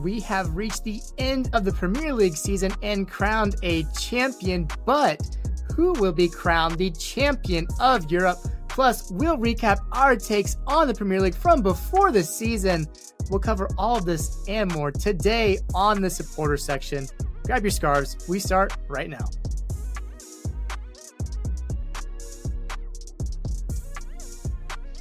[0.00, 4.68] we have reached the end of the Premier League season and crowned a champion.
[4.84, 5.36] But
[5.74, 8.38] who will be crowned the champion of Europe?
[8.68, 12.86] Plus, we'll recap our takes on the Premier League from before the season.
[13.30, 17.08] We'll cover all this and more today on the supporter section.
[17.44, 18.16] Grab your scarves.
[18.28, 19.24] We start right now.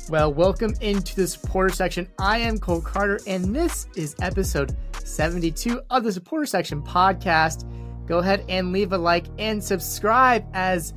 [0.07, 2.07] Well, welcome into the supporter section.
[2.19, 7.65] I am Cole Carter, and this is episode 72 of the supporter section podcast.
[8.07, 10.93] Go ahead and leave a like and subscribe as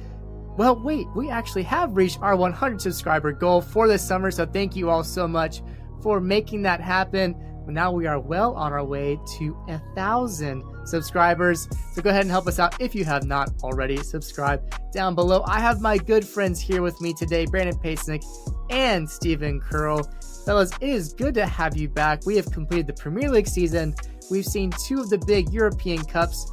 [0.57, 0.81] well.
[0.83, 4.91] Wait, we actually have reached our 100 subscriber goal for this summer, so thank you
[4.91, 5.63] all so much
[6.03, 7.35] for making that happen.
[7.67, 11.69] Now we are well on our way to a thousand subscribers.
[11.93, 13.99] So go ahead and help us out if you have not already.
[13.99, 15.45] Subscribe down below.
[15.47, 18.25] I have my good friends here with me today, Brandon Pasnick
[18.71, 20.09] and Stephen Curl.
[20.49, 22.25] Fellas, it is good to have you back.
[22.25, 23.95] We have completed the Premier League season.
[24.31, 26.51] We've seen two of the big European Cups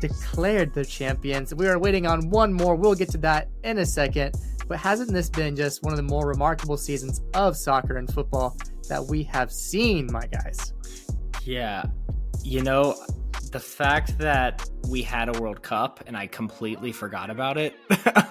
[0.00, 1.52] declared the champions.
[1.52, 2.76] We are waiting on one more.
[2.76, 4.36] We'll get to that in a second.
[4.68, 8.56] But hasn't this been just one of the more remarkable seasons of soccer and football
[8.88, 10.72] that we have seen, my guys?
[11.42, 11.86] Yeah.
[12.44, 12.94] You know,
[13.50, 17.74] the fact that we had a World Cup and I completely forgot about it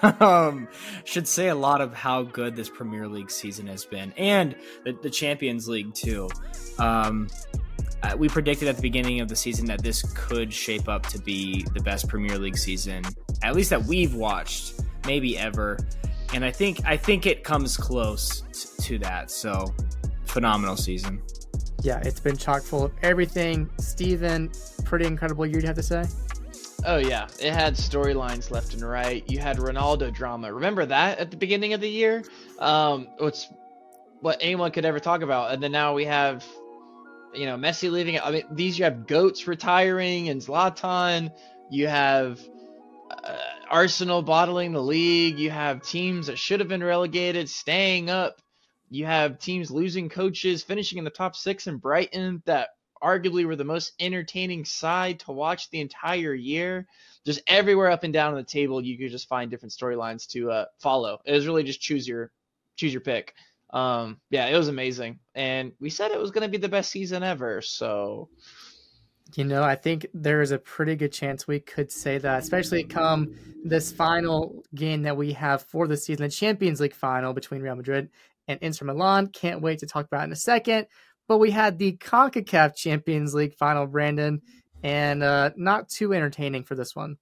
[0.20, 0.66] um,
[1.04, 4.92] should say a lot of how good this Premier League season has been and the,
[5.02, 6.28] the Champions League, too.
[6.78, 7.28] Um,
[8.02, 11.18] uh, we predicted at the beginning of the season that this could shape up to
[11.18, 13.04] be the best Premier League season,
[13.42, 15.78] at least that we've watched, maybe ever.
[16.32, 18.42] And I think I think it comes close
[18.84, 19.30] to that.
[19.30, 19.74] So
[20.24, 21.20] phenomenal season.
[21.82, 23.70] Yeah, it's been chock full of everything.
[23.78, 24.50] Steven,
[24.84, 26.04] pretty incredible year, you have to say?
[26.84, 29.24] Oh yeah, it had storylines left and right.
[29.30, 30.52] You had Ronaldo drama.
[30.52, 32.22] Remember that at the beginning of the year?
[32.58, 33.48] Um, it's
[34.20, 35.52] what anyone could ever talk about.
[35.52, 36.44] And then now we have,
[37.34, 38.18] you know, Messi leaving.
[38.18, 41.32] I mean, these you have goats retiring and Zlatan.
[41.70, 42.40] You have
[43.10, 43.36] uh,
[43.70, 45.38] Arsenal bottling the league.
[45.38, 48.40] You have teams that should have been relegated staying up.
[48.90, 52.70] You have teams losing coaches, finishing in the top six in Brighton that
[53.02, 56.86] arguably were the most entertaining side to watch the entire year.
[57.24, 60.64] Just everywhere up and down the table, you could just find different storylines to uh,
[60.78, 61.20] follow.
[61.24, 62.30] It was really just choose your
[62.76, 63.34] choose your pick.
[63.72, 66.90] Um, yeah, it was amazing, and we said it was going to be the best
[66.90, 67.62] season ever.
[67.62, 68.28] So,
[69.36, 72.82] you know, I think there is a pretty good chance we could say that, especially
[72.82, 77.62] come this final game that we have for the season, the Champions League final between
[77.62, 78.10] Real Madrid
[78.48, 79.28] and Inter Milan.
[79.28, 80.86] Can't wait to talk about in a second.
[81.28, 84.42] But we had the CONCACAF Champions League final, Brandon,
[84.82, 87.16] and uh, not too entertaining for this one.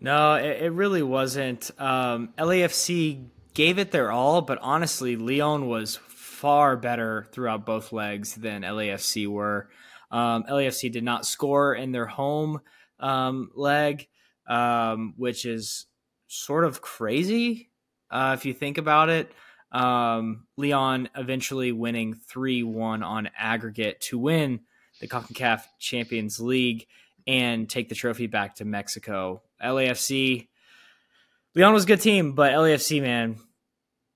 [0.00, 1.70] No, it, it really wasn't.
[1.78, 5.96] Um, LAFC gave it their all, but honestly, Leon was
[6.42, 9.68] far better throughout both legs than LAFC were.
[10.10, 12.60] Um, LAFC did not score in their home
[12.98, 14.08] um, leg,
[14.48, 15.86] um, which is
[16.26, 17.70] sort of crazy
[18.10, 19.30] uh, if you think about it.
[19.72, 24.60] Um, Leon eventually winning 3 1 on aggregate to win
[25.00, 26.86] the CONCACAF Champions League
[27.26, 29.42] and take the trophy back to Mexico.
[29.62, 30.48] LAFC,
[31.54, 33.38] Leon was a good team, but LAFC, man,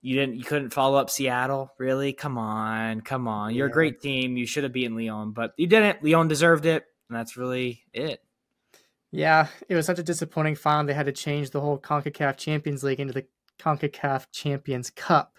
[0.03, 2.13] you didn't, you couldn't follow up Seattle, really?
[2.13, 3.55] Come on, come on.
[3.55, 3.73] You're yeah.
[3.73, 4.37] a great team.
[4.37, 6.03] You should have beaten Leon, but you didn't.
[6.03, 8.21] Leon deserved it, and that's really it.
[9.11, 10.87] Yeah, it was such a disappointing final.
[10.87, 13.27] They had to change the whole CONCACAF Champions League into the
[13.59, 15.39] CONCACAF Champions Cup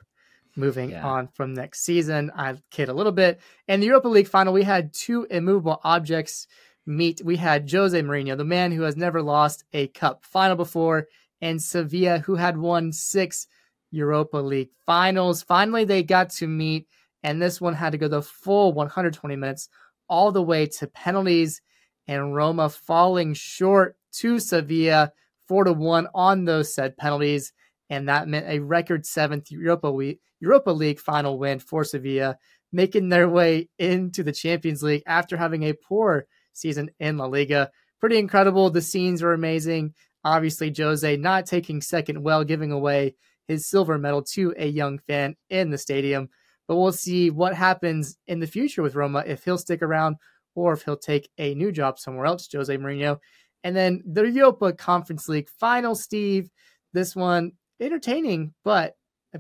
[0.58, 1.06] moving yeah.
[1.06, 2.32] on from next season.
[2.36, 3.40] I kid a little bit.
[3.68, 6.48] In the Europa League final, we had two immovable objects
[6.86, 7.22] meet.
[7.24, 11.08] We had Jose Mourinho, the man who has never lost a cup final before,
[11.42, 13.48] and Sevilla, who had won six
[13.92, 15.44] Europa League finals.
[15.44, 16.88] Finally, they got to meet,
[17.24, 19.70] and this one had to go the full 120 minutes
[20.10, 21.62] all the way to penalties,
[22.08, 25.12] and Roma falling short to Sevilla,
[25.48, 27.54] four to one on those said penalties
[27.90, 32.38] and that meant a record seventh Europa League, Europa League final win for Sevilla,
[32.72, 37.72] making their way into the Champions League after having a poor season in La Liga.
[38.00, 38.70] Pretty incredible.
[38.70, 39.94] The scenes were amazing.
[40.24, 43.16] Obviously, Jose not taking second well, giving away
[43.48, 46.30] his silver medal to a young fan in the stadium.
[46.68, 50.18] But we'll see what happens in the future with Roma if he'll stick around
[50.54, 53.20] or if he'll take a new job somewhere else, Jose Mourinho.
[53.64, 56.50] And then the Europa Conference League final, Steve.
[56.94, 58.96] This one entertaining, but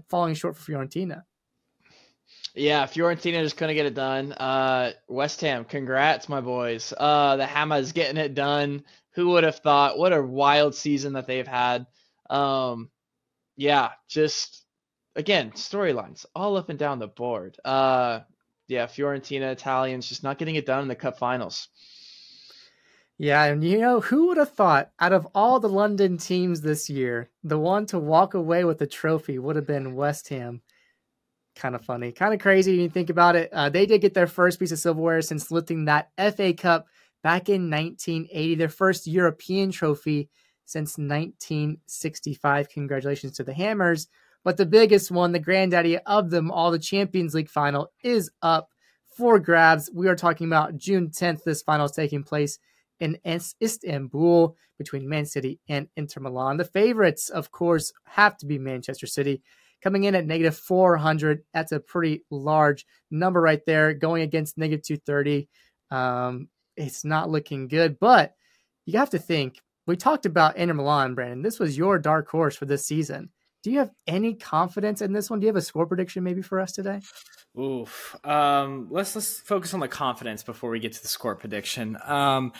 [0.09, 1.23] falling short for Fiorentina.
[2.53, 4.33] Yeah, Fiorentina just couldn't get it done.
[4.33, 6.93] Uh, West Ham, congrats, my boys.
[6.97, 8.83] Uh, the Hammers getting it done.
[9.11, 9.97] Who would have thought?
[9.97, 11.85] What a wild season that they've had.
[12.29, 12.89] Um,
[13.55, 14.63] yeah, just
[15.15, 17.57] again storylines all up and down the board.
[17.63, 18.21] Uh,
[18.67, 21.69] yeah, Fiorentina Italians just not getting it done in the cup finals.
[23.19, 26.89] Yeah, and you know, who would have thought out of all the London teams this
[26.89, 30.61] year, the one to walk away with the trophy would have been West Ham?
[31.55, 33.49] Kind of funny, kind of crazy when you think about it.
[33.51, 36.85] Uh, they did get their first piece of silverware since lifting that FA Cup
[37.23, 40.29] back in 1980, their first European trophy
[40.65, 42.69] since 1965.
[42.69, 44.07] Congratulations to the Hammers.
[44.43, 48.69] But the biggest one, the granddaddy of them all, the Champions League final, is up
[49.07, 49.89] for grabs.
[49.91, 51.43] We are talking about June 10th.
[51.43, 52.59] This final is taking place
[52.99, 56.57] in Istanbul between Man City and Inter Milan.
[56.57, 59.41] The favorites, of course, have to be Manchester City.
[59.81, 61.43] Coming in at negative 400.
[61.53, 63.93] That's a pretty large number right there.
[63.93, 65.47] Going against negative 230.
[65.91, 68.33] Um, it's not looking good, but
[68.85, 69.61] you have to think.
[69.85, 71.41] We talked about Inter Milan, Brandon.
[71.41, 73.29] This was your dark horse for this season.
[73.63, 75.39] Do you have any confidence in this one?
[75.39, 77.01] Do you have a score prediction maybe for us today?
[77.59, 78.15] Oof.
[78.23, 81.97] Um, let's let's focus on the confidence before we get to the score prediction.
[82.05, 82.53] Um,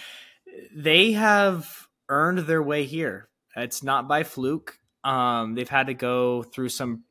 [0.73, 3.29] they have earned their way here.
[3.55, 4.79] It's not by fluke.
[5.03, 7.03] Um, they've had to go through some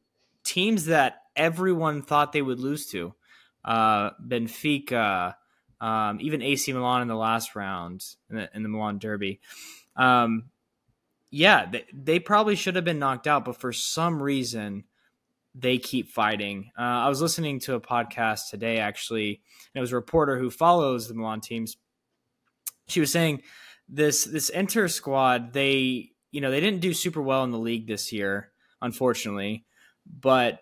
[0.44, 3.14] teams that everyone thought they would lose to.
[3.64, 5.34] Uh, Benfica,
[5.80, 9.40] um, even AC Milan in the last round in the, in the Milan Derby.
[9.96, 10.50] Um,
[11.30, 14.84] yeah, they, they, probably should have been knocked out, but for some reason,
[15.54, 16.70] they keep fighting.
[16.78, 19.28] Uh, I was listening to a podcast today, actually,
[19.74, 21.76] and it was a reporter who follows the Milan teams
[22.88, 23.42] she was saying
[23.88, 27.86] this this Inter squad they you know they didn't do super well in the league
[27.86, 28.52] this year
[28.82, 29.64] unfortunately
[30.20, 30.60] but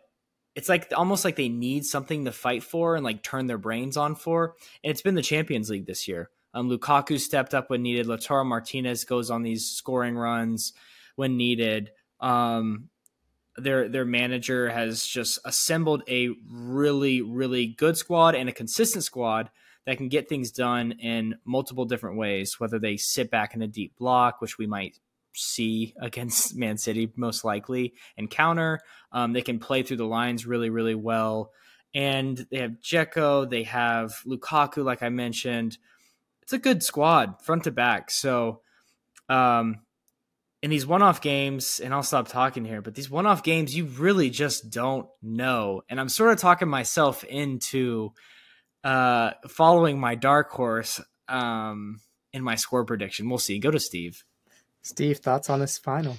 [0.55, 3.97] it's like almost like they need something to fight for and like turn their brains
[3.97, 6.31] on for and it's been the champions league this year.
[6.53, 10.73] Um, lukaku stepped up when needed lautaro martinez goes on these scoring runs
[11.17, 11.91] when needed.
[12.21, 12.88] Um,
[13.56, 19.50] their their manager has just assembled a really really good squad and a consistent squad
[19.86, 23.66] that can get things done in multiple different ways, whether they sit back in a
[23.66, 24.98] deep block, which we might
[25.34, 28.81] see against Man City most likely, and counter.
[29.12, 31.52] Um, they can play through the lines really, really well.
[31.94, 35.78] And they have Dzeko, they have Lukaku, like I mentioned.
[36.42, 38.10] It's a good squad, front to back.
[38.10, 38.62] So,
[39.28, 39.80] um,
[40.60, 44.30] in these one-off games, and I'll stop talking here, but these one-off games, you really
[44.30, 45.82] just don't know.
[45.90, 48.12] And I'm sort of talking myself into
[48.84, 52.00] uh, following my dark horse um,
[52.32, 53.28] in my score prediction.
[53.28, 53.58] We'll see.
[53.58, 54.25] Go to Steve.
[54.82, 56.16] Steve, thoughts on this final?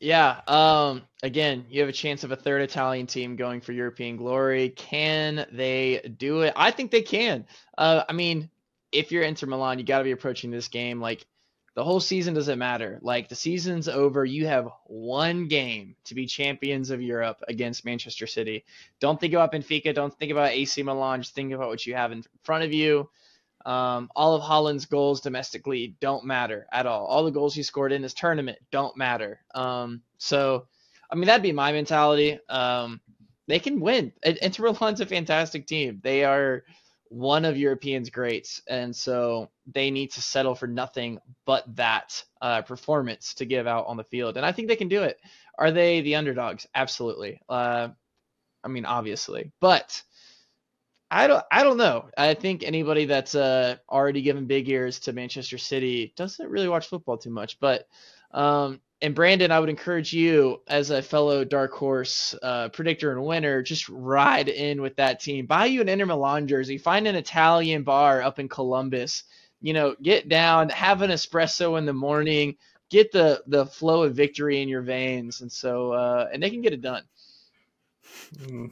[0.00, 0.40] Yeah.
[0.46, 4.70] Um, again, you have a chance of a third Italian team going for European glory.
[4.70, 6.52] Can they do it?
[6.54, 7.44] I think they can.
[7.76, 8.48] Uh, I mean,
[8.92, 11.26] if you're Inter Milan, you got to be approaching this game like
[11.78, 12.98] the whole season doesn't matter.
[13.02, 18.26] Like the season's over, you have one game to be champions of Europe against Manchester
[18.26, 18.64] City.
[18.98, 19.94] Don't think about Benfica.
[19.94, 21.22] Don't think about AC Milan.
[21.22, 23.08] Just think about what you have in front of you.
[23.64, 27.06] Um, all of Haaland's goals domestically don't matter at all.
[27.06, 29.38] All the goals he scored in this tournament don't matter.
[29.54, 30.66] Um, so,
[31.08, 32.40] I mean, that'd be my mentality.
[32.48, 33.00] Um,
[33.46, 34.12] they can win.
[34.24, 36.00] Inter Milan's a fantastic team.
[36.02, 36.64] They are
[37.10, 42.62] one of Europeans' greats, and so they need to settle for nothing but that uh,
[42.62, 45.18] performance to give out on the field, and I think they can do it.
[45.58, 46.66] Are they the underdogs?
[46.74, 47.40] Absolutely.
[47.48, 47.88] Uh,
[48.62, 50.02] I mean, obviously, but
[51.10, 51.44] I don't.
[51.50, 52.10] I don't know.
[52.16, 56.88] I think anybody that's uh, already given big ears to Manchester City doesn't really watch
[56.88, 57.86] football too much, but
[58.32, 63.24] um, and Brandon, I would encourage you as a fellow dark horse uh, predictor and
[63.24, 65.46] winner, just ride in with that team.
[65.46, 66.78] Buy you an Inter Milan jersey.
[66.78, 69.24] Find an Italian bar up in Columbus.
[69.60, 72.56] You know, get down, have an espresso in the morning,
[72.90, 76.62] get the the flow of victory in your veins, and so uh, and they can
[76.62, 77.04] get it done.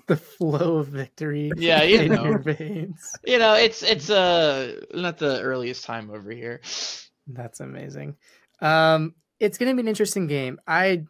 [0.07, 1.53] The flow of victory.
[1.57, 3.13] Yeah, you know, your veins.
[3.25, 6.61] You know, it's it's uh not the earliest time over here.
[7.27, 8.17] That's amazing.
[8.61, 10.61] Um, it's going to be an interesting game.
[10.67, 11.05] I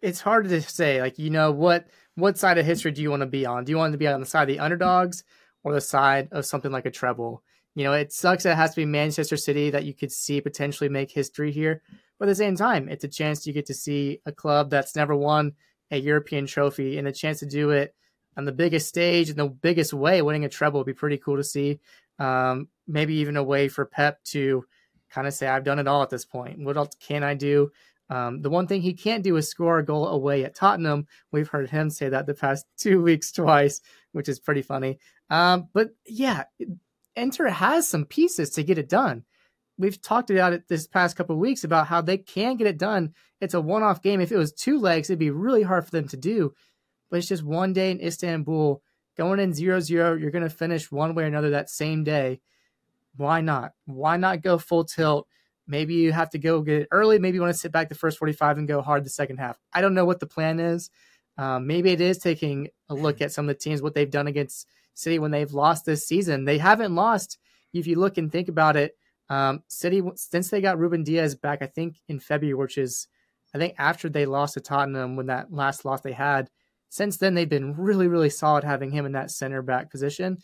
[0.00, 3.22] it's hard to say like you know what what side of history do you want
[3.22, 3.64] to be on?
[3.64, 5.24] Do you want to be on the side of the underdogs
[5.64, 7.42] or the side of something like a treble?
[7.74, 10.40] You know, it sucks that it has to be Manchester City that you could see
[10.42, 11.82] potentially make history here.
[12.18, 14.94] But at the same time, it's a chance you get to see a club that's
[14.94, 15.52] never won
[15.90, 17.94] a European trophy and a chance to do it
[18.36, 20.20] on the biggest stage in the biggest way.
[20.20, 21.80] Winning a treble would be pretty cool to see.
[22.18, 24.64] Um, maybe even a way for Pep to
[25.12, 26.58] kind of say, I've done it all at this point.
[26.60, 27.70] What else can I do?
[28.08, 31.06] Um, the one thing he can't do is score a goal away at Tottenham.
[31.30, 33.80] We've heard him say that the past two weeks twice,
[34.12, 34.98] which is pretty funny.
[35.30, 36.44] Um, but yeah,
[37.16, 39.24] Inter has some pieces to get it done.
[39.78, 43.14] We've talked about it this past couple weeks about how they can get it done.
[43.40, 44.20] It's a one-off game.
[44.20, 46.52] If it was two legs, it'd be really hard for them to do.
[47.10, 48.82] But it's just one day in Istanbul.
[49.16, 52.40] going in 0-0, you're going to finish one way or another that same day.
[53.16, 53.72] Why not?
[53.86, 55.26] Why not go full tilt?
[55.66, 57.18] Maybe you have to go get it early.
[57.18, 59.58] Maybe you want to sit back the first 45 and go hard the second half.
[59.72, 60.90] I don't know what the plan is.
[61.38, 64.26] Um, maybe it is taking a look at some of the teams, what they've done
[64.26, 66.44] against City when they've lost this season.
[66.44, 67.38] They haven't lost,
[67.72, 68.96] if you look and think about it,
[69.30, 73.08] um, City, since they got Ruben Dias back, I think in February, which is,
[73.54, 76.50] I think after they lost to Tottenham when that last loss they had,
[76.90, 80.38] since then they've been really, really solid having him in that center back position.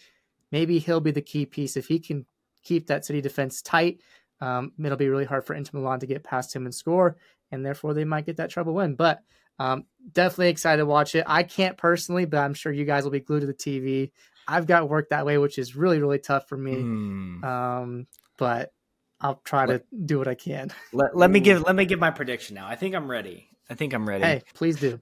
[0.50, 1.76] Maybe he'll be the key piece.
[1.76, 2.24] If he can
[2.68, 4.00] keep that City defense tight,
[4.40, 7.16] um, it'll be really hard for Inter Milan to get past him and score,
[7.50, 8.94] and therefore they might get that treble win.
[8.94, 9.22] But
[9.58, 11.24] um, definitely excited to watch it.
[11.26, 14.12] I can't personally, but I'm sure you guys will be glued to the TV.
[14.46, 16.74] I've got work that way, which is really, really tough for me.
[16.76, 17.44] Mm.
[17.44, 18.06] Um,
[18.36, 18.72] but
[19.20, 20.70] I'll try to do what I can.
[20.92, 22.66] Let, let me give let me give my prediction now.
[22.66, 23.48] I think I'm ready.
[23.68, 24.24] I think I'm ready.
[24.24, 25.00] Hey, please do.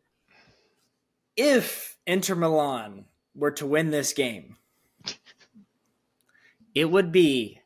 [1.37, 3.05] If Inter Milan
[3.35, 4.57] were to win this game,
[6.77, 7.63] it would be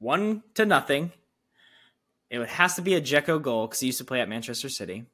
[0.00, 1.12] one to nothing.
[2.28, 4.68] It would has to be a Dzeko goal because he used to play at Manchester
[4.68, 5.06] City,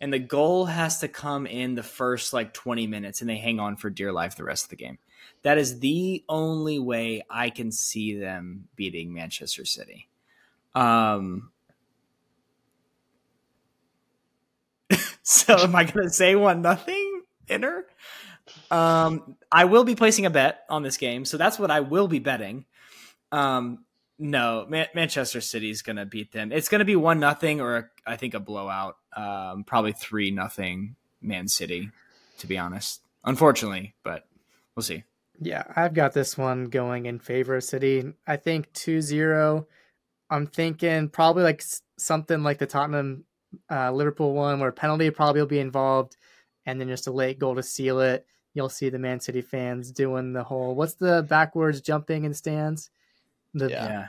[0.00, 3.58] and the goal has to come in the first like 20 minutes, and they hang
[3.58, 4.98] on for dear life the rest of the game.
[5.42, 10.08] That is the only way I can see them beating Manchester City.
[10.76, 11.50] Um,
[15.24, 17.84] so am I going to say one nothing Inter?
[18.70, 22.08] Um, I will be placing a bet on this game, so that's what I will
[22.08, 22.66] be betting.
[23.32, 23.84] Um,
[24.18, 26.52] no, Man- Manchester City is going to beat them.
[26.52, 28.96] It's going to be one nothing, or I think a blowout.
[29.16, 31.90] Um, probably three nothing Man City,
[32.38, 33.00] to be honest.
[33.24, 34.26] Unfortunately, but
[34.74, 35.04] we'll see.
[35.40, 38.12] Yeah, I've got this one going in favor of City.
[38.26, 39.66] I think 2 0.
[40.30, 41.62] I'm thinking probably like
[41.96, 43.24] something like the Tottenham
[43.70, 46.16] uh, Liverpool one where penalty probably will be involved
[46.66, 48.26] and then just a late goal to seal it.
[48.54, 52.90] You'll see the Man City fans doing the whole what's the backwards jumping in stands?
[53.54, 54.08] The, yeah.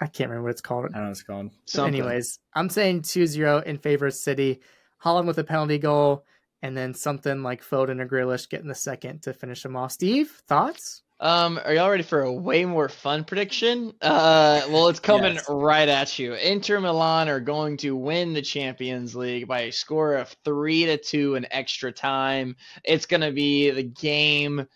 [0.00, 0.86] I can't remember what it's called.
[0.86, 1.50] I don't know what it's called.
[1.66, 1.94] Something.
[1.94, 4.60] Anyways, I'm saying 2 0 in favor of City.
[5.04, 6.24] Haaland with a penalty goal
[6.62, 9.92] and then something like Foden or Grealish getting the second to finish them off.
[9.92, 11.02] Steve, thoughts?
[11.22, 13.94] Um, are y'all ready for a way more fun prediction?
[14.02, 15.48] Uh, well, it's coming yes.
[15.48, 16.34] right at you.
[16.34, 20.96] Inter Milan are going to win the Champions League by a score of three to
[20.96, 22.56] two in extra time.
[22.82, 24.66] It's going to be the game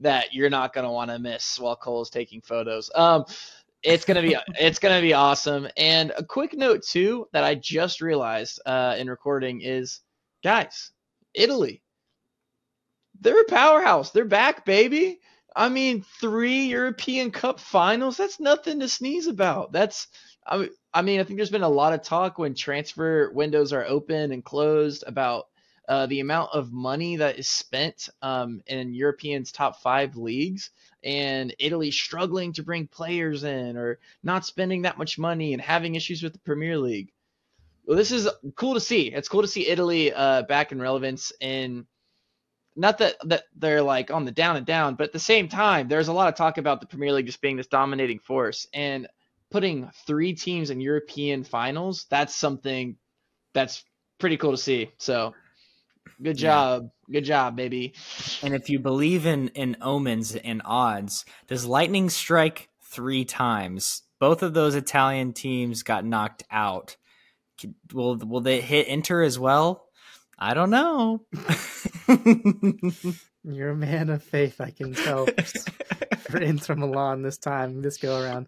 [0.00, 2.90] that you're not going to want to miss while Cole's taking photos.
[2.94, 3.26] Um,
[3.82, 5.66] it's gonna be it's gonna be awesome.
[5.76, 10.00] And a quick note too that I just realized uh, in recording is,
[10.42, 10.92] guys,
[11.34, 11.82] Italy.
[13.22, 14.12] They're a powerhouse.
[14.12, 15.20] They're back, baby.
[15.54, 19.72] I mean, three European Cup finals, that's nothing to sneeze about.
[19.72, 20.08] That's
[20.92, 24.32] I mean, I think there's been a lot of talk when transfer windows are open
[24.32, 25.48] and closed about
[25.88, 30.70] uh, the amount of money that is spent um, in Europeans' top five leagues,
[31.04, 35.94] and Italy struggling to bring players in or not spending that much money and having
[35.94, 37.12] issues with the Premier League
[37.90, 39.08] well, this is cool to see.
[39.08, 41.86] It's cool to see Italy uh, back in relevance and
[42.80, 45.86] not that that they're like on the down and down, but at the same time,
[45.86, 49.06] there's a lot of talk about the Premier League just being this dominating force and
[49.50, 52.06] putting three teams in European finals.
[52.08, 52.96] That's something
[53.52, 53.84] that's
[54.18, 54.90] pretty cool to see.
[54.96, 55.34] So,
[56.22, 57.14] good job, yeah.
[57.20, 57.92] good job, baby.
[58.42, 64.04] And if you believe in in omens and odds, does lightning strike three times?
[64.18, 66.96] Both of those Italian teams got knocked out
[67.92, 69.89] will will they hit Inter as well?
[70.40, 71.20] I don't know.
[73.44, 75.26] You're a man of faith, I can tell.
[75.26, 78.46] for Inter Milan this time, this go around.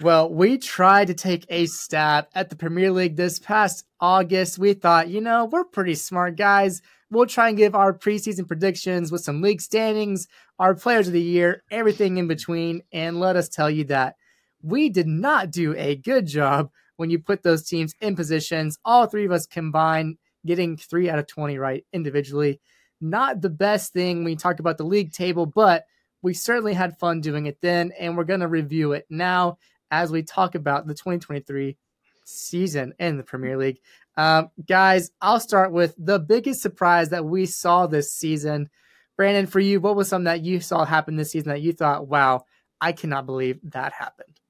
[0.00, 4.58] Well, we tried to take a stab at the Premier League this past August.
[4.58, 6.82] We thought, you know, we're pretty smart guys.
[7.10, 10.26] We'll try and give our preseason predictions with some league standings,
[10.58, 12.82] our players of the year, everything in between.
[12.92, 14.16] And let us tell you that
[14.62, 18.78] we did not do a good job when you put those teams in positions.
[18.84, 22.60] All three of us combined getting three out of 20 right individually.
[23.00, 25.84] Not the best thing when you talk about the league table, but
[26.22, 29.58] we certainly had fun doing it then, and we're going to review it now
[29.90, 31.76] as we talk about the 2023
[32.24, 33.78] season in the Premier League.
[34.16, 38.70] Um, guys, I'll start with the biggest surprise that we saw this season.
[39.16, 42.08] Brandon, for you, what was something that you saw happen this season that you thought,
[42.08, 42.44] wow,
[42.80, 44.40] I cannot believe that happened?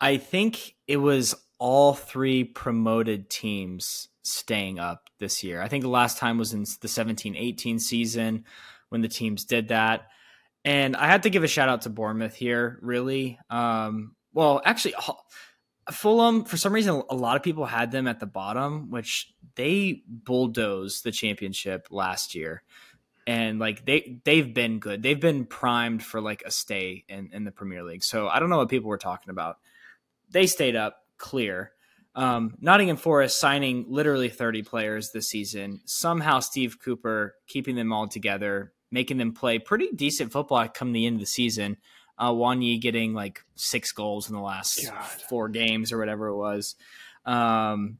[0.00, 5.62] I think it was all three promoted teams staying up this year.
[5.62, 8.44] I think the last time was in the 17 18 season
[8.88, 10.08] when the teams did that.
[10.64, 13.38] And I had to give a shout out to Bournemouth here, really.
[13.48, 14.94] Um, well, actually,
[15.90, 20.02] Fulham, for some reason, a lot of people had them at the bottom, which they
[20.06, 22.62] bulldozed the championship last year.
[23.26, 25.02] and like they they've been good.
[25.02, 28.02] They've been primed for like a stay in in the Premier League.
[28.02, 29.58] So I don't know what people were talking about.
[30.30, 31.72] They stayed up clear.
[32.14, 35.80] Um, Nottingham Forest signing literally 30 players this season.
[35.84, 41.06] Somehow Steve Cooper keeping them all together, making them play pretty decent football come the
[41.06, 41.76] end of the season.
[42.18, 45.04] Uh, Awoniyi getting like six goals in the last God.
[45.04, 46.74] four games or whatever it was.
[47.24, 47.98] Um,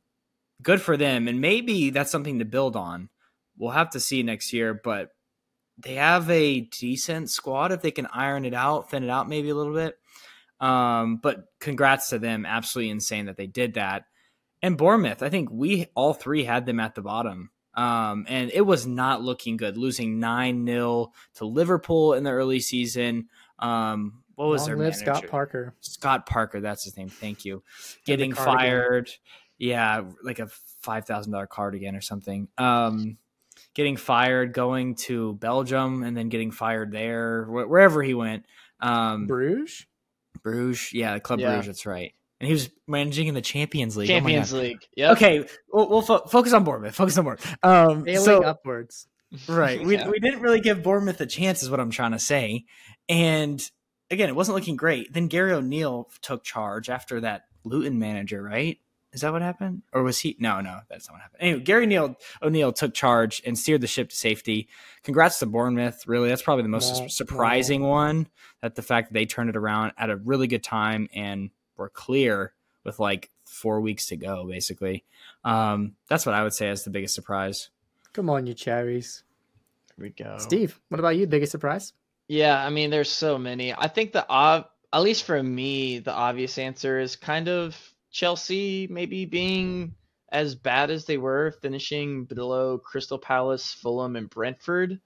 [0.63, 3.09] good for them, and maybe that's something to build on.
[3.57, 5.11] We'll have to see next year, but
[5.79, 9.51] they have a decent squad if they can iron it out, thin it out maybe
[9.51, 9.99] a little bit.
[10.61, 12.45] Um, but congrats to them.
[12.45, 14.05] Absolutely insane that they did that.
[14.63, 17.51] And Bournemouth, I think we all three had them at the bottom.
[17.75, 22.61] Um, and it was not looking good, losing 9 0 to Liverpool in the early
[22.61, 23.29] season.
[23.59, 25.05] Um, what was Long their live manager?
[25.05, 25.75] Scott Parker.
[25.81, 27.09] Scott Parker, that's his name.
[27.09, 27.63] Thank you.
[28.05, 29.11] Getting fired.
[29.59, 30.49] Yeah, like a
[30.81, 32.49] five thousand dollar cardigan or something.
[32.59, 33.19] Um,
[33.75, 38.47] getting fired, going to Belgium, and then getting fired there, wh- wherever he went.
[38.81, 39.87] Um, Bruges.
[40.43, 41.51] Bruges, yeah, Club yeah.
[41.51, 41.67] Bruges.
[41.67, 42.13] That's right.
[42.41, 44.11] And he was managing in the Champions League.
[44.11, 44.79] Oh Champions oh League.
[44.97, 45.13] Yeah.
[45.13, 46.95] Okay, we'll, we'll fo- focus on Bournemouth.
[46.95, 47.57] Focus on Bournemouth.
[47.63, 49.07] Um, Failing so, upwards.
[49.47, 49.81] Right.
[49.87, 50.09] We, yeah.
[50.09, 52.65] we didn't really give Bournemouth a chance, is what I'm trying to say.
[53.09, 53.63] And
[54.11, 55.13] again, it wasn't looking great.
[55.13, 58.79] Then Gary O'Neill took charge after that Luton manager, right?
[59.13, 59.83] Is that what happened?
[59.93, 60.37] Or was he?
[60.39, 61.43] No, no, that's not what happened.
[61.43, 64.69] Anyway, Gary Neal O'Neill took charge and steered the ship to safety.
[65.03, 66.07] Congrats to Bournemouth.
[66.07, 67.89] Really, that's probably the most yeah, surprising yeah.
[67.89, 68.29] one.
[68.63, 71.89] That the fact that they turned it around at a really good time and were
[71.89, 72.53] clear
[72.85, 75.05] with like four weeks to go, basically.
[75.45, 77.71] Um, that's what I would say as the biggest surprise.
[78.13, 79.25] Come on, you cherries.
[79.97, 80.37] Here we go.
[80.39, 81.27] Steve, what about you?
[81.27, 81.93] Biggest surprise?
[82.29, 83.75] Yeah, I mean, there's so many.
[83.75, 87.77] I think the ob- at least for me, the obvious answer is kind of
[88.11, 89.95] Chelsea maybe being
[90.33, 95.01] as bad as they were, finishing below Crystal Palace, Fulham, and Brentford.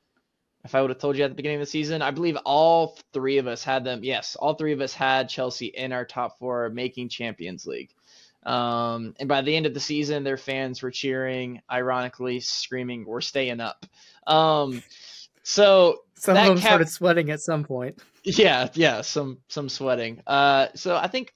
[0.64, 2.98] If I would have told you at the beginning of the season, I believe all
[3.12, 4.02] three of us had them.
[4.02, 7.90] Yes, all three of us had Chelsea in our top four, making Champions League.
[8.44, 13.20] Um, and by the end of the season, their fans were cheering, ironically, screaming, "We're
[13.20, 13.86] staying up."
[14.26, 14.82] Um,
[15.42, 18.02] so some of them cap- started sweating at some point.
[18.22, 20.22] Yeah, yeah, some some sweating.
[20.26, 21.34] Uh, so I think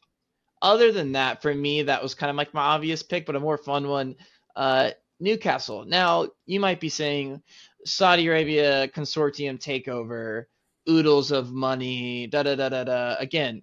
[0.63, 3.41] other than that, for me, that was kind of like my obvious pick, but a
[3.41, 4.17] more fun one.
[4.57, 4.91] Uh,
[5.21, 5.85] Newcastle.
[5.85, 7.43] Now you might be saying
[7.85, 10.45] Saudi Arabia consortium takeover,
[10.89, 13.17] oodles of money, da da da da da.
[13.19, 13.63] Again,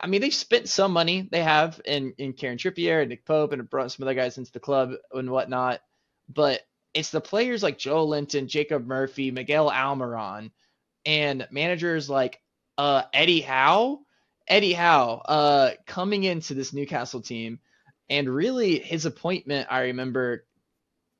[0.00, 1.28] I mean, they spent some money.
[1.30, 4.52] They have in in Kieran Trippier and Nick Pope and brought some other guys into
[4.52, 5.80] the club and whatnot.
[6.28, 6.60] But
[6.94, 10.50] it's the players like Joelinton, Jacob Murphy, Miguel Almiron,
[11.06, 12.40] and managers like
[12.78, 14.00] uh, Eddie Howe.
[14.48, 17.60] Eddie Howe uh, coming into this Newcastle team,
[18.10, 20.44] and really his appointment, I remember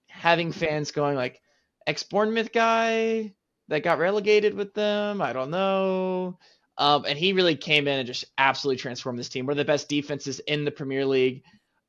[0.09, 1.41] having fans going like,
[1.87, 3.35] ex Bournemouth guy
[3.69, 5.23] that got relegated with them.
[5.23, 6.39] I don't know.
[6.79, 9.47] Um, and he really came in and just absolutely transformed this team.
[9.47, 11.45] One of the best defenses in the Premier League.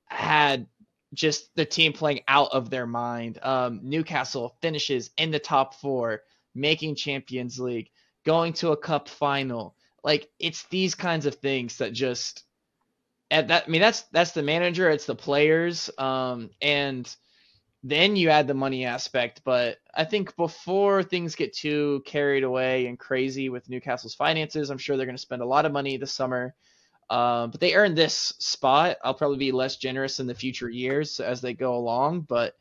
[0.06, 0.67] Had
[1.13, 3.39] just the team playing out of their mind.
[3.41, 6.22] Um, Newcastle finishes in the top four,
[6.54, 7.89] making Champions League,
[8.26, 9.76] going to a cup final.
[10.04, 12.44] Like it's these kinds of things that just
[13.32, 17.13] at that I mean that's that's the manager, it's the players, um, and
[17.84, 19.42] then you add the money aspect.
[19.44, 24.78] But I think before things get too carried away and crazy with Newcastle's finances, I'm
[24.78, 26.56] sure they're going to spend a lot of money this summer.
[27.10, 28.98] Um, but they earned this spot.
[29.04, 32.22] I'll probably be less generous in the future years as they go along.
[32.22, 32.56] But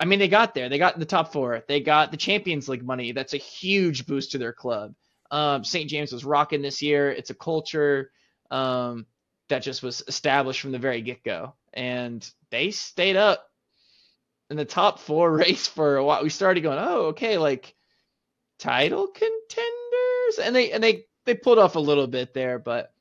[0.00, 0.68] I mean, they got there.
[0.68, 1.62] They got in the top four.
[1.68, 3.12] They got the Champions League money.
[3.12, 4.94] That's a huge boost to their club.
[5.32, 5.90] Um, St.
[5.90, 7.10] James was rocking this year.
[7.10, 8.12] It's a culture
[8.50, 9.06] um,
[9.48, 11.54] that just was established from the very get go.
[11.72, 13.44] And they stayed up
[14.50, 16.22] in the top four race for a while.
[16.22, 17.74] We started going, oh, okay, like
[18.58, 20.38] title contenders.
[20.40, 22.92] And they and they they pulled off a little bit there, but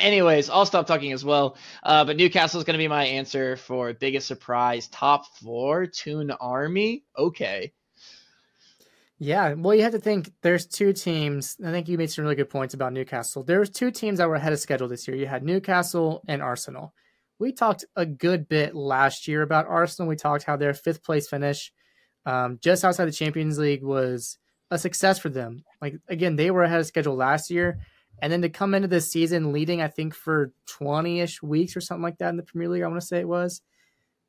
[0.00, 1.56] Anyways, I'll stop talking as well.
[1.82, 4.88] Uh, but Newcastle is going to be my answer for biggest surprise.
[4.88, 7.04] Top four, Toon Army.
[7.16, 7.72] Okay.
[9.22, 11.56] Yeah, well, you have to think there's two teams.
[11.64, 13.44] I think you made some really good points about Newcastle.
[13.44, 15.16] There was two teams that were ahead of schedule this year.
[15.16, 16.92] You had Newcastle and Arsenal.
[17.38, 20.08] We talked a good bit last year about Arsenal.
[20.08, 21.70] We talked how their fifth place finish,
[22.26, 24.38] um, just outside the Champions League, was
[24.72, 25.62] a success for them.
[25.80, 27.78] Like again, they were ahead of schedule last year.
[28.20, 31.80] And then to come into this season leading, I think, for 20 ish weeks or
[31.80, 33.62] something like that in the Premier League, I want to say it was.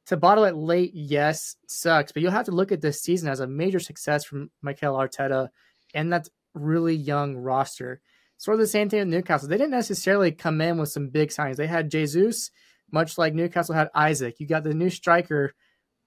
[0.08, 2.12] To bottle it late, yes, sucks.
[2.12, 5.50] But you'll have to look at this season as a major success from Mikel Arteta
[5.94, 8.02] and that really young roster.
[8.38, 9.48] Sort of the same thing with Newcastle.
[9.48, 11.56] They didn't necessarily come in with some big signings.
[11.56, 12.52] They had Jesus,
[12.92, 14.40] much like Newcastle had Isak.
[14.40, 15.54] You got the new striker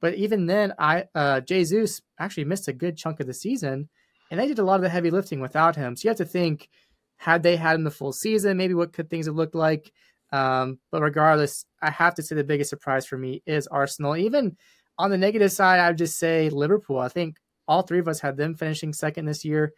[0.01, 3.89] But even then, I uh, Jesus actually missed a good chunk of the season,
[4.31, 5.97] and they did a lot of the heavy lifting without him.
[5.97, 6.69] So you have to think,
[7.17, 9.93] had they had him the full season, maybe what could things have looked like?
[10.33, 14.17] Um, but regardless, I have to say the biggest surprise for me is Arsenal.
[14.17, 14.57] Even
[14.99, 16.99] on the negative side, I would just say Liverpool.
[16.99, 17.37] I think
[17.69, 19.73] all three of us had them finishing second this year.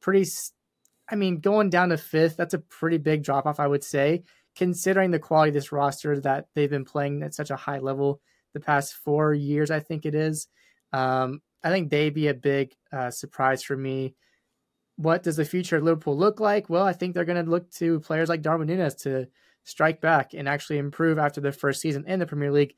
[0.00, 0.28] Pretty,
[1.08, 4.24] I mean, going down to fifth, that's a pretty big drop off, I would say,
[4.56, 8.20] considering the quality of this roster that they've been playing at such a high level
[8.52, 10.48] the past four years, I think it is.
[10.92, 14.14] Um, I think they'd be a big uh, surprise for me.
[14.96, 16.70] What does the future of Liverpool look like?
[16.70, 19.26] Well, I think they're going to look to players like Darwin Nunez to
[19.64, 22.74] strike back and actually improve after their first season in the Premier League.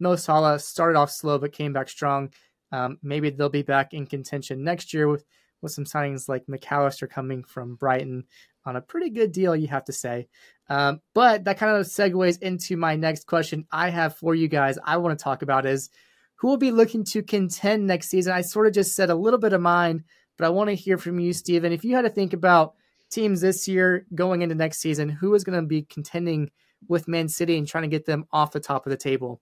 [0.00, 2.32] Mo Salah started off slow but came back strong.
[2.72, 5.24] Um, maybe they'll be back in contention next year with
[5.60, 8.24] with some signings like Mac Allister coming from Brighton
[8.64, 10.26] on a pretty good deal, you have to say.
[10.68, 14.78] Um, but that kind of segues into my next question I have for you guys.
[14.84, 15.90] I want to talk about is
[16.36, 18.32] who will be looking to contend next season.
[18.32, 20.04] I sort of just said a little bit of mine,
[20.36, 21.72] but I want to hear from you, Steven.
[21.72, 22.74] If you had to think about
[23.12, 26.50] teams this year going into next season, who is going to be contending
[26.88, 29.40] with Man City and trying to get them off the top of the table?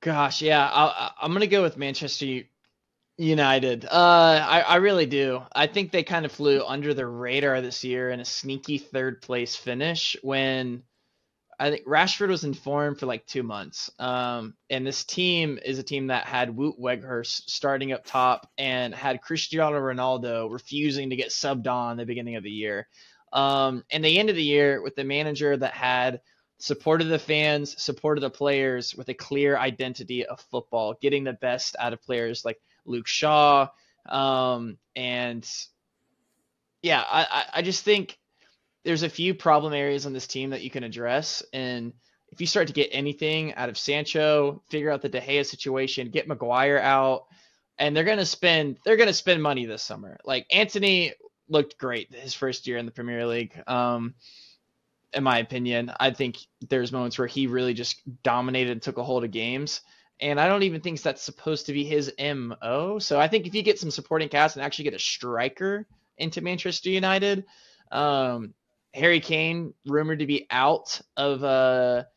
[0.00, 2.42] Gosh, yeah, i am going to go with Manchester
[3.18, 3.86] United.
[3.86, 5.42] Uh, I, I really do.
[5.54, 9.22] I think they kind of flew under the radar this year in a sneaky third
[9.22, 10.82] place finish when
[11.58, 13.90] I think Rashford was in form for like two months.
[13.98, 18.94] Um, and this team is a team that had Wout Weghorst starting up top and
[18.94, 22.88] had Cristiano Ronaldo refusing to get subbed on the beginning of the year.
[23.32, 26.20] Um, and the end of the year with the manager that had
[26.58, 31.74] supported the fans, supported the players with a clear identity of football, getting the best
[31.78, 33.68] out of players like Luke Shaw.
[34.06, 35.48] Um, and
[36.82, 38.18] yeah, I, I just think
[38.86, 41.42] there's a few problem areas on this team that you can address.
[41.52, 41.92] And
[42.30, 46.10] if you start to get anything out of Sancho, figure out the De Gea situation,
[46.10, 47.26] get Maguire out,
[47.78, 50.18] and they're gonna spend they're gonna spend money this summer.
[50.24, 51.12] Like Antony
[51.48, 53.60] looked great his first year in the Premier League.
[53.66, 54.14] Um,
[55.12, 59.04] in my opinion, I think there's moments where he really just dominated and took a
[59.04, 59.80] hold of games.
[60.20, 62.98] And I don't even think that's supposed to be his MO.
[62.98, 66.40] So I think if you get some supporting cast and actually get a striker into
[66.40, 67.44] Manchester United,
[67.92, 68.54] um,
[68.96, 72.08] Harry Kane rumored to be out of a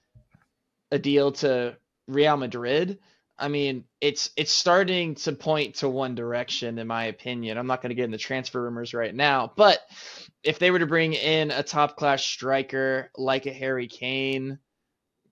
[0.91, 2.99] a deal to Real Madrid.
[3.37, 7.57] I mean, it's it's starting to point to one direction, in my opinion.
[7.57, 9.79] I'm not going to get into transfer rumors right now, but
[10.41, 14.57] if they were to bring in a top class striker like a Harry Kane,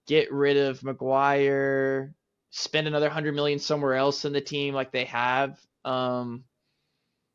[0.06, 2.14] get rid of Maguire,
[2.52, 6.44] spend another hundred million somewhere else in the team like they have, um,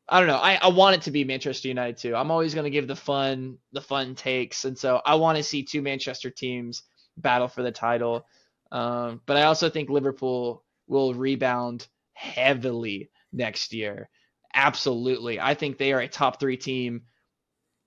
[0.07, 0.37] I don't know.
[0.37, 2.15] I, I want it to be Manchester United too.
[2.15, 5.43] I'm always going to give the fun the fun takes, and so I want to
[5.43, 6.83] see two Manchester teams
[7.17, 8.25] battle for the title.
[8.71, 14.09] Um, but I also think Liverpool will rebound heavily next year.
[14.53, 17.03] Absolutely, I think they are a top three team,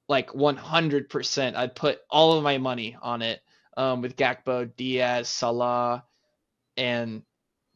[0.09, 1.55] like 100%.
[1.55, 3.41] I'd put all of my money on it
[3.77, 6.05] um, with Gakpo, Diaz, Salah,
[6.79, 7.23] and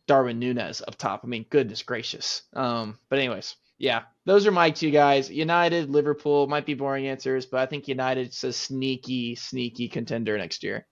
[0.06, 1.20] Darwin Nunez up top.
[1.24, 2.42] I mean, goodness gracious.
[2.54, 5.30] Um, but anyways, yeah, those are my two guys.
[5.30, 10.62] United, Liverpool might be boring answers, but I think United's a sneaky, sneaky contender next
[10.62, 10.86] year.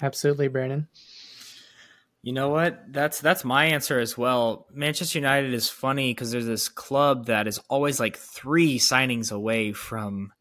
[0.00, 0.88] Absolutely, Brandon.
[2.22, 2.90] You know what?
[2.90, 4.66] That's that's my answer as well.
[4.72, 9.74] Manchester United is funny because there's this club that is always like three signings away
[9.74, 10.32] from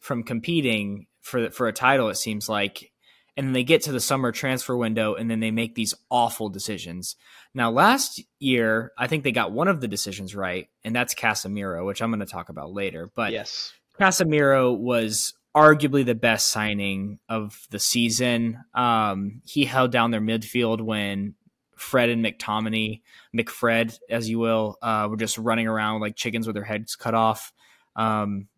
[0.00, 2.08] from competing for for a title.
[2.08, 2.90] It seems like,
[3.36, 6.48] and then they get to the summer transfer window and then they make these awful
[6.48, 7.16] decisions.
[7.52, 11.86] Now, last year, I think they got one of the decisions right, and that's Casemiro,
[11.86, 13.10] which I'm going to talk about later.
[13.14, 18.64] But yes, Casemiro was arguably the best signing of the season.
[18.74, 21.34] Um, he held down their midfield when
[21.76, 23.02] Fred and McTominay,
[23.36, 27.14] McFred, as you will, uh, were just running around like chickens with their heads cut
[27.14, 27.52] off.
[27.96, 28.48] Um,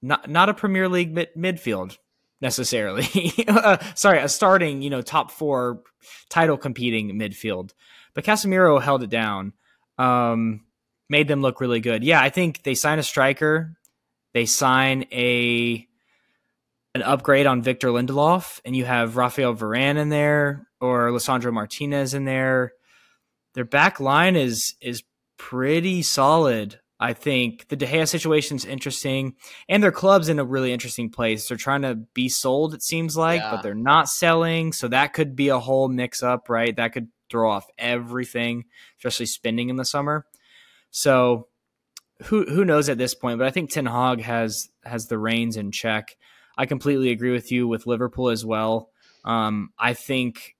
[0.00, 1.96] not not a Premier League mid- midfield
[2.42, 3.06] necessarily.
[3.48, 5.82] uh, sorry, a starting, you know, top four
[6.28, 7.72] title competing midfield.
[8.12, 9.54] But Casemiro held it down,
[9.96, 10.66] um,
[11.08, 12.04] made them look really good.
[12.04, 13.78] Yeah, I think they sign a striker,
[14.34, 15.86] they sign a
[16.94, 22.12] an upgrade on Victor Lindelof, and you have Rafael Varane in there or Lisandro Martinez
[22.12, 22.72] in there.
[23.54, 25.02] Their back line is is
[25.38, 26.80] pretty solid.
[27.02, 29.34] I think the De Gea situation is interesting,
[29.68, 31.48] and their club's in a really interesting place.
[31.48, 33.50] They're trying to be sold, it seems like, yeah.
[33.50, 34.72] but they're not selling.
[34.72, 36.76] So that could be a whole mix up, right?
[36.76, 38.66] That could throw off everything,
[38.98, 40.26] especially spending in the summer.
[40.92, 41.48] So
[42.26, 43.38] who who knows at this point?
[43.38, 46.16] But I think Ten Hag has has the reins in check.
[46.56, 48.90] I completely agree with you with Liverpool as well.
[49.24, 50.54] Um, I think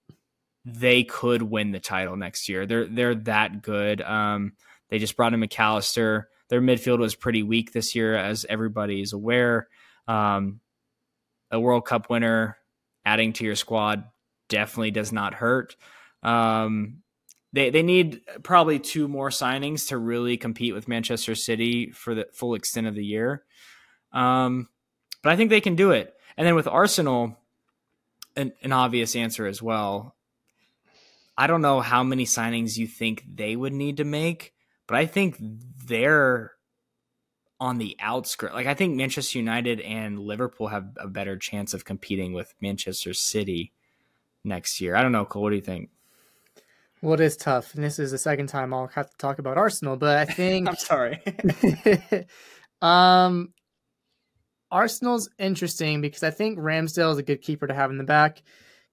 [0.64, 2.66] they could win the title next year.
[2.66, 4.00] They're they're that good.
[4.00, 4.54] Um,
[4.88, 6.28] they just brought in Mac Allister.
[6.52, 9.68] Their midfield was pretty weak this year, as everybody is aware.
[10.06, 10.60] Um,
[11.50, 12.58] a World Cup winner
[13.06, 14.04] adding to your squad
[14.50, 15.76] definitely does not hurt.
[16.22, 16.98] Um,
[17.54, 22.28] they they need probably two more signings to really compete with Manchester City for the
[22.34, 23.44] full extent of the year.
[24.12, 24.68] Um,
[25.22, 26.12] but I think they can do it.
[26.36, 27.34] And then with Arsenal,
[28.36, 30.16] an, an obvious answer as well.
[31.34, 34.52] I don't know how many signings you think they would need to make,
[34.92, 35.38] but I think
[35.86, 36.52] they're
[37.58, 38.52] on the outskirts.
[38.52, 43.14] Like I think Manchester United and Liverpool have a better chance of competing with Manchester
[43.14, 43.72] City
[44.44, 44.94] next year.
[44.94, 45.44] I don't know, Cole.
[45.44, 45.88] What do you think?
[47.00, 49.56] Well, it is tough, and this is the second time I'll have to talk about
[49.56, 49.96] Arsenal.
[49.96, 51.22] But I think I'm sorry.
[52.82, 53.54] um,
[54.70, 58.42] Arsenal's interesting because I think Ramsdale is a good keeper to have in the back.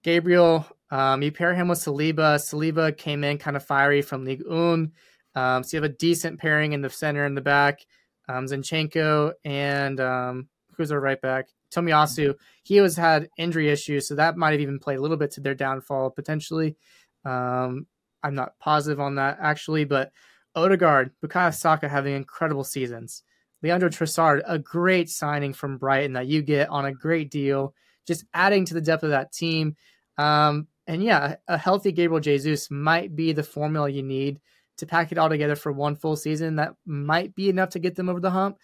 [0.02, 2.36] Gabriel, um, you pair him with Saliba.
[2.36, 4.92] Saliba came in kind of fiery from Ligue 1.
[5.34, 7.80] Um, so you have a decent pairing in the center and the back.
[8.28, 11.48] Um, Zinchenko and um, who's our right back?
[11.74, 12.34] Tomiyasu.
[12.62, 15.40] He has had injury issues, so that might have even played a little bit to
[15.40, 16.76] their downfall potentially.
[17.24, 17.86] Um,
[18.22, 20.12] I'm not positive on that actually, but
[20.54, 23.22] Odegaard, Bukayo Saka having incredible seasons.
[23.62, 27.74] Leandro Trossard, a great signing from Brighton that you get on a great deal,
[28.06, 29.76] just adding to the depth of that team.
[30.18, 34.40] Um, and yeah, a healthy Gabriel Jesus might be the formula you need
[34.80, 36.56] to pack it all together for one full season.
[36.56, 38.58] That might be enough to get them over the hump.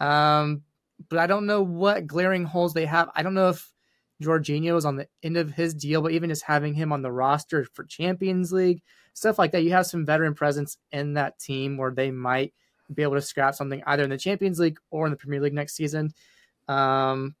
[0.00, 0.62] Um,
[1.08, 3.08] but I don't know what glaring holes they have.
[3.14, 3.72] I don't know if
[4.22, 7.12] Jorginho is on the end of his deal, but even just having him on the
[7.12, 8.82] roster for Champions League,
[9.14, 12.52] stuff like that, you have some veteran presence in that team where they might–
[12.92, 15.54] be able to scrap something either in the Champions League or in the Premier League
[15.54, 16.12] next season.
[16.66, 17.34] Um,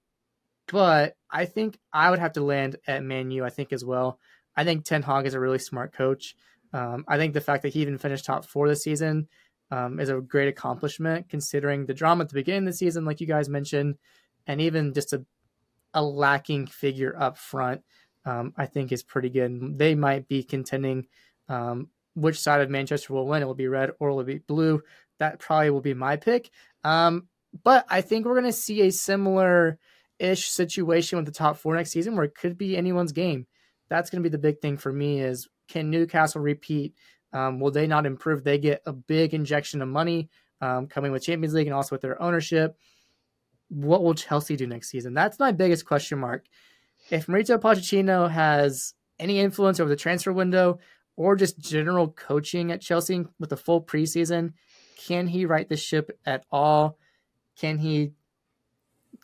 [0.70, 4.18] but I think I would have to land at Man U, I think, as well.
[4.56, 6.36] I think Ten Hag is a really smart coach.
[6.72, 9.28] Um, I think the fact that he even finished top four this season
[9.70, 13.20] um, is a great accomplishment considering the drama at the beginning of the season, like
[13.20, 13.96] you guys mentioned,
[14.46, 15.24] and even just a,
[15.94, 17.82] a lacking figure up front,
[18.24, 19.78] um, I think is pretty good.
[19.78, 21.06] They might be contending
[21.48, 23.42] um, which side of Manchester will win.
[23.42, 24.82] It will be red or it will be blue
[25.18, 26.50] that probably will be my pick.
[26.84, 27.28] Um,
[27.64, 29.78] but I think we're going to see a similar
[30.18, 33.46] ish situation with the top four next season where it could be anyone's game.
[33.88, 36.94] That's going to be the big thing for me is can Newcastle repeat?
[37.32, 38.42] Um, will they not improve?
[38.42, 42.02] They get a big injection of money um, coming with Champions League and also with
[42.02, 42.76] their ownership.
[43.68, 45.14] What will Chelsea do next season?
[45.14, 46.46] That's my biggest question mark.
[47.10, 50.78] If Mauricio Pochettino has any influence over the transfer window
[51.16, 54.54] or just general coaching at Chelsea with a full preseason,
[54.96, 56.98] can he right the ship at all?
[57.56, 58.12] Can he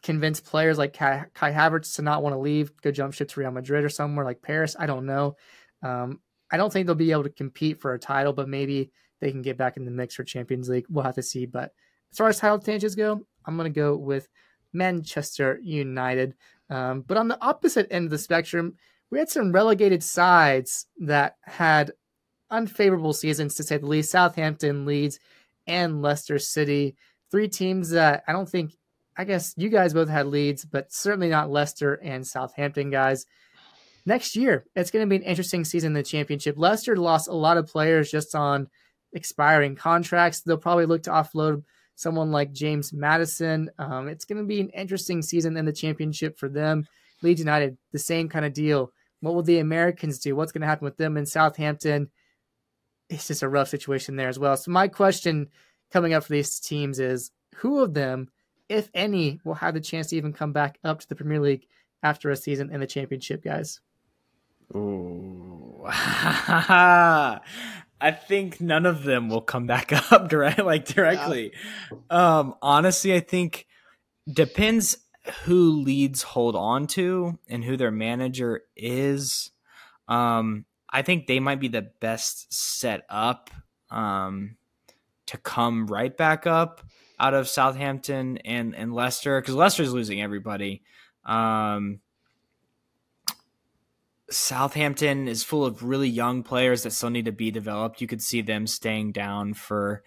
[0.03, 3.41] convince players like Kai, Kai Havertz to not want to leave, go jump ship to
[3.41, 4.77] Real Madrid or somewhere like Paris?
[4.79, 5.37] I don't know.
[5.83, 6.21] Um,
[6.55, 9.43] I don't think they'll be able to compete for a title, but maybe they can
[9.43, 10.87] get back in the mix for Champions League.
[10.89, 11.47] We'll have to see.
[11.47, 11.73] But
[12.13, 14.29] as far as title tangents go, I'm going to go with
[14.73, 16.35] Manchester United.
[16.71, 18.77] Um, but on the opposite end of the spectrum,
[19.11, 21.91] we had some relegated sides that had
[22.53, 24.13] unfavorable seasons, to say the least.
[24.13, 25.19] Southampton, Leeds,
[25.67, 26.95] and Leicester City.
[27.33, 28.77] Three teams that I don't think,
[29.17, 33.27] I guess you guys both had Leeds, but certainly not Leicester and Southampton guys.
[34.07, 36.57] Next year, it's going to be an interesting season in the championship.
[36.59, 38.69] Leicester lost a lot of players just on
[39.13, 40.41] expiring contracts.
[40.41, 41.63] They'll probably look to offload
[41.95, 43.71] someone like James Maddison.
[43.79, 46.87] Um, it's going to be an interesting season in the championship for them.
[47.23, 48.93] Leeds United, the same kind of deal.
[49.21, 50.37] What will the Americans do?
[50.37, 52.11] What's going to happen with them in Southampton?
[53.09, 54.57] it's just a rough situation there as well.
[54.57, 55.49] So my question
[55.91, 58.29] coming up for these teams is who of them,
[58.69, 61.67] if any, will have the chance to even come back up to the Premier League
[62.03, 63.81] after a season in the championship, guys?
[64.75, 65.85] Ooh.
[65.87, 67.41] I
[68.27, 71.53] think none of them will come back up direct like directly.
[71.91, 72.37] Yeah.
[72.37, 73.67] Um honestly, I think
[74.31, 74.97] depends
[75.45, 79.51] who Leeds hold on to and who their manager is.
[80.09, 83.51] Um I think they might be the best set up
[83.91, 84.57] um,
[85.27, 86.83] to come right back up
[87.19, 90.83] out of Southampton and and Leicester because Leicester's losing everybody.
[91.25, 91.99] Um,
[94.31, 98.01] Southampton is full of really young players that still need to be developed.
[98.01, 100.03] You could see them staying down for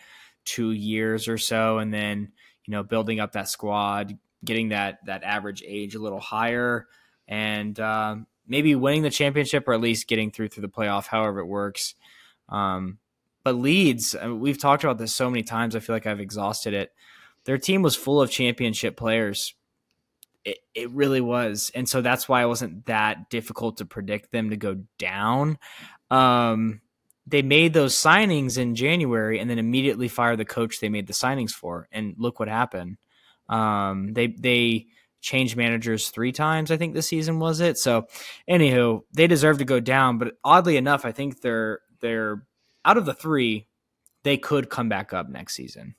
[0.45, 2.31] two years or so, and then
[2.65, 6.87] you know building up that squad, getting that that average age a little higher,
[7.27, 11.39] and um, maybe winning the championship or at least getting through through the playoff, however
[11.39, 11.93] it works.
[12.49, 12.97] Um,
[13.43, 15.75] but Leeds, I mean, we've talked about this so many times.
[15.75, 16.91] I feel like I've exhausted it.
[17.45, 19.53] Their team was full of championship players.
[20.47, 21.71] It, it really was.
[21.75, 25.57] And so that's why it wasn't that difficult to predict them to go down.
[26.09, 26.81] Um,
[27.25, 31.13] they made those signings in January and then immediately fired the coach they made the
[31.13, 31.89] signings for.
[31.91, 32.97] And look what happened.
[33.49, 34.87] Um, they, they,
[35.19, 37.77] changed managers three times, I think this season was it.
[37.77, 38.07] So,
[38.49, 40.17] anywho, they deserve to go down.
[40.17, 42.43] But oddly enough, I think they're they're
[42.85, 43.67] out of the three,
[44.23, 45.95] they could come back up next season.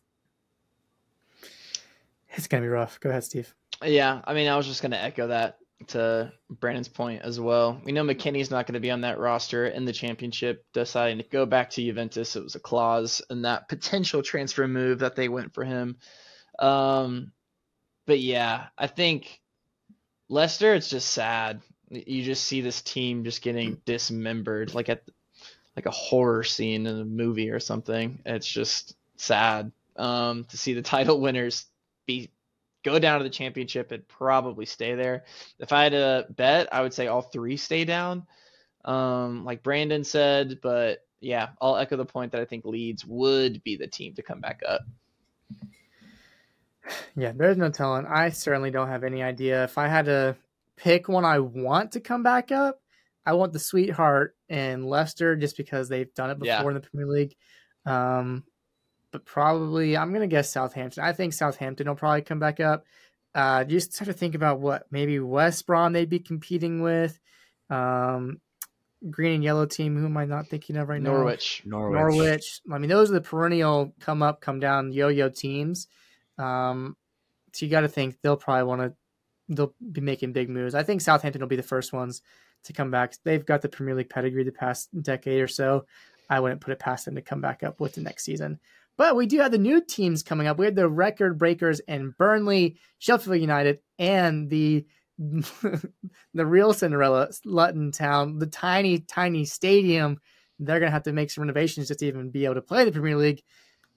[2.31, 3.01] It's gonna be rough.
[3.01, 3.55] Go ahead, Steve.
[3.83, 7.81] Yeah, I mean, I was just gonna echo that to Brandon's point as well.
[7.85, 11.25] We know McKennie's not going to be on that roster in the championship, deciding to
[11.25, 12.37] go back to Juventus.
[12.37, 15.97] It was a clause in that potential transfer move that they went for him.
[16.59, 17.33] Um,
[18.07, 19.41] but yeah, I think
[20.29, 21.63] Leicester, it's just sad.
[21.91, 25.03] You just see this team just getting dismembered, like at
[25.77, 28.21] like a horror scene in a movie or something.
[28.27, 31.67] It's just sad um, to see the title winners
[32.05, 32.31] be
[32.85, 35.25] go down to the championship and probably stay there.
[35.59, 38.27] If I had to bet, I would say all three stay down,
[38.85, 40.61] um, like Brandon said.
[40.63, 44.23] But yeah, I'll echo the point that I think Leeds would be the team to
[44.23, 44.83] come back up.
[47.17, 48.07] Yeah, there's no telling.
[48.07, 49.65] I certainly don't have any idea.
[49.65, 50.37] If I had to
[50.77, 52.81] pick one I want to come back up,
[53.27, 56.69] I want the Sweetheart and Leicester just because they've done it before yeah.
[56.69, 57.37] in the Premier League.
[57.85, 58.45] Um,
[59.19, 61.03] but probably I'm gonna guess Southampton.
[61.03, 62.85] I think Southampton will probably come back up.
[63.35, 67.19] Uh, just have to think about what maybe West Brom they'd be competing with.
[67.69, 68.41] Um,
[69.11, 69.97] green and yellow team.
[69.97, 71.63] Who am I not thinking of right Norwich.
[71.65, 71.79] now?
[71.79, 71.97] Norwich.
[71.97, 72.17] Norwich.
[72.17, 72.61] Norwich.
[72.73, 75.89] I mean, those are the perennial come up, come down yo-yo teams.
[76.39, 76.97] Um,
[77.53, 78.95] so you got to think they'll probably want to
[79.49, 80.75] they'll be making big moves.
[80.75, 82.23] I think Southampton will be the first ones
[82.65, 83.15] to come back.
[83.25, 85.87] They've got the Premier League pedigree the past decade or so.
[86.31, 88.61] I wouldn't put it past them to come back up with the next season.
[88.99, 90.59] But we do have the new teams coming up.
[90.59, 94.85] We have the record breakers in Burnley, Sheffield United, and the
[95.19, 100.19] the real Cinderella, Luton Town, the tiny, tiny stadium.
[100.59, 102.93] They're gonna have to make some renovations just to even be able to play the
[102.93, 103.43] Premier League.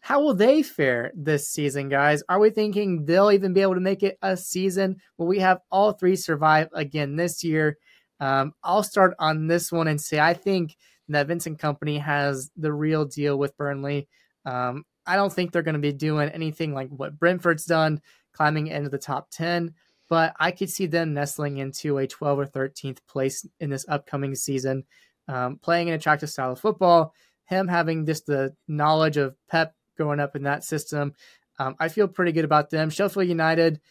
[0.02, 2.24] How will they fare this season, guys?
[2.30, 4.98] Are we thinking they'll even be able to make it a season?
[5.18, 7.78] Will we have all three survive again this year?
[8.20, 10.76] Um, I'll start on this one and say I think
[11.10, 14.08] that Vincent Kompany has the real deal with Burnley.
[14.46, 18.68] Um, I don't think they're going to be doing anything like what Brentford's done, climbing
[18.68, 19.74] into the top 10,
[20.08, 24.36] but I could see them nestling into a 12 or 13th place in this upcoming
[24.36, 24.86] season,
[25.28, 27.14] um, playing an attractive style of football.
[27.44, 31.14] Him having just the knowledge of Pep growing up in that system.
[31.60, 32.90] Um, I feel pretty good about them.
[32.90, 33.82] Sheffield United,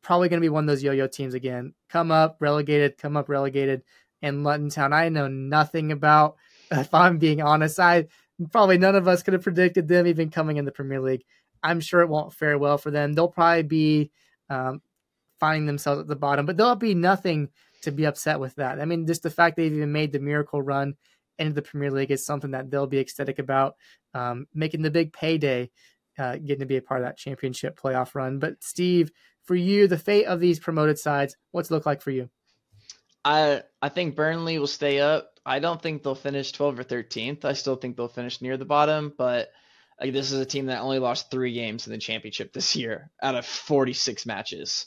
[0.00, 1.74] probably going to be one of those yo-yo teams again.
[1.90, 3.82] Come up, relegated, come up, relegated.
[4.22, 6.36] And Luton Town, I know nothing about.
[6.70, 8.06] If I'm being honest, I
[8.52, 11.24] probably none of us could have predicted them even coming in the Premier League.
[11.62, 13.12] I'm sure it won't fare well for them.
[13.12, 14.10] They'll probably be
[14.50, 14.82] um,
[15.40, 17.48] finding themselves at the bottom, but there'll be nothing
[17.82, 18.80] to be upset with that.
[18.80, 20.94] I mean, just the fact they've even made the miracle run
[21.38, 23.76] into the Premier League is something that they'll be ecstatic about.
[24.12, 25.70] Um, making the big payday,
[26.18, 28.38] uh, getting to be a part of that championship playoff run.
[28.38, 29.10] But Steve,
[29.42, 32.30] for you, the fate of these promoted sides, what's it look like for you?
[33.24, 35.33] I I think Burnley will stay up.
[35.46, 37.44] I don't think they'll finish 12 or 13th.
[37.44, 39.50] I still think they'll finish near the bottom, but
[40.00, 43.10] like, this is a team that only lost three games in the championship this year
[43.22, 44.86] out of 46 matches.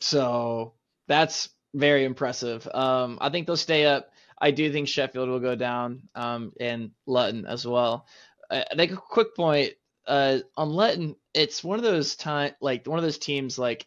[0.00, 0.74] So
[1.06, 2.66] that's very impressive.
[2.72, 4.10] Um, I think they'll stay up.
[4.38, 8.06] I do think Sheffield will go down, um, and Luton as well.
[8.50, 9.74] Uh, like a quick point
[10.06, 13.86] uh, on Luton, it's one of those time like one of those teams like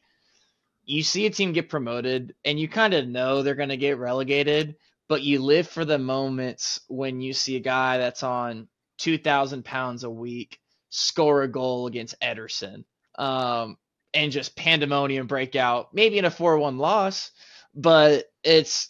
[0.85, 3.97] you see a team get promoted and you kind of know they're going to get
[3.97, 4.75] relegated,
[5.09, 9.65] but you live for the moments when you see a guy that's on two thousand
[9.65, 12.83] pounds a week score a goal against Ederson,
[13.17, 13.77] um,
[14.13, 15.93] and just pandemonium break out.
[15.93, 17.31] Maybe in a four-one loss,
[17.73, 18.89] but it's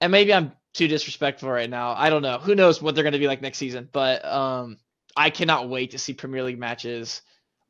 [0.00, 1.94] and maybe I'm too disrespectful right now.
[1.96, 2.38] I don't know.
[2.38, 3.88] Who knows what they're going to be like next season?
[3.90, 4.76] But um,
[5.16, 7.22] I cannot wait to see Premier League matches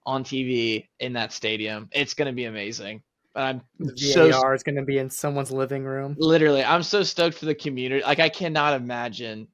[0.05, 1.89] on TV in that stadium.
[1.93, 3.03] It's going to be amazing.
[3.37, 6.17] I'm VAR so, is going to be in someone's living room.
[6.19, 8.03] Literally, I'm so stoked for the community.
[8.03, 9.49] Like I cannot imagine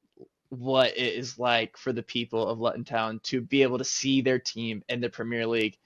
[0.49, 4.21] what it is like for the people of Luton Town to be able to see
[4.21, 5.79] their team in the Premier League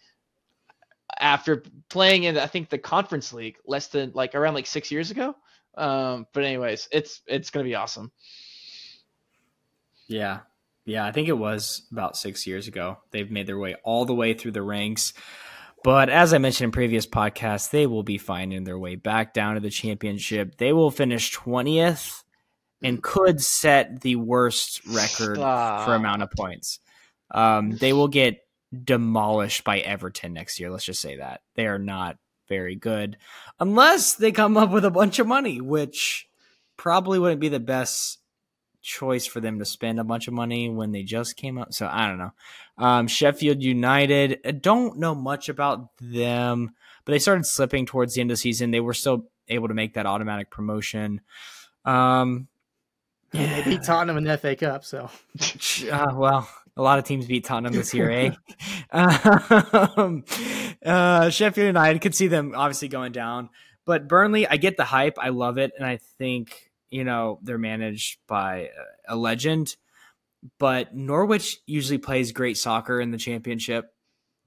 [1.19, 5.11] after playing in I think the Conference League less than like around like 6 years
[5.11, 5.35] ago.
[5.77, 8.11] Um, but anyways, it's it's gonna be awesome.
[10.09, 10.41] Yeah,
[10.87, 12.99] yeah, I think it was about six years ago.
[13.11, 15.13] They've made their way all the way through the ranks.
[15.85, 19.55] But as I mentioned in previous podcasts, they will be finding their way back down
[19.55, 20.57] to the championship.
[20.57, 22.23] They will finish 20th
[22.83, 26.81] and could set the worst record for amount of points.
[27.31, 28.41] Um, they will get
[28.85, 30.71] demolished by Everton next year.
[30.71, 31.41] Let's just say that.
[31.55, 32.19] They are not
[32.49, 33.17] very good,
[33.59, 36.29] unless they come up with a bunch of money, which
[36.77, 38.19] probably wouldn't be the best
[38.87, 41.75] choice for them to spend a bunch of money when they just came up.
[41.75, 42.33] So I don't know.
[42.79, 46.75] Um, Sheffield United, I don't know much about them,
[47.05, 48.71] but they started slipping towards the end of the season.
[48.71, 51.21] They were still able to make that automatic promotion.
[51.85, 52.49] Um,
[53.33, 55.11] yeah, they beat Tottenham in the FA Cup, so
[55.91, 58.31] uh, well, a lot of teams beat Tottenham this year, eh?
[58.91, 60.25] um,
[60.85, 63.51] uh, Sheffield United could see them obviously going down,
[63.85, 67.59] but Burnley, I get the hype, I love it, and I think you know they're
[67.59, 68.71] managed by
[69.09, 69.77] a legend.
[70.59, 73.93] But Norwich usually plays great soccer in the championship.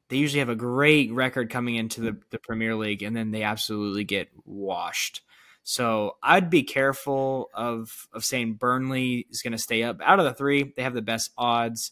[0.10, 3.44] They usually have a great record coming into the, the Premier League, and then they
[3.44, 5.22] absolutely get washed.
[5.64, 10.00] So I'd be careful of of saying Burnley is going to stay up.
[10.02, 11.92] Out of the three, they have the best odds,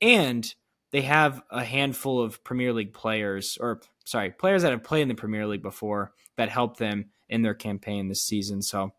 [0.00, 0.52] and
[0.92, 5.08] they have a handful of Premier League players, or sorry, players that have played in
[5.08, 8.62] the Premier League before that help them in their campaign this season.
[8.62, 8.92] So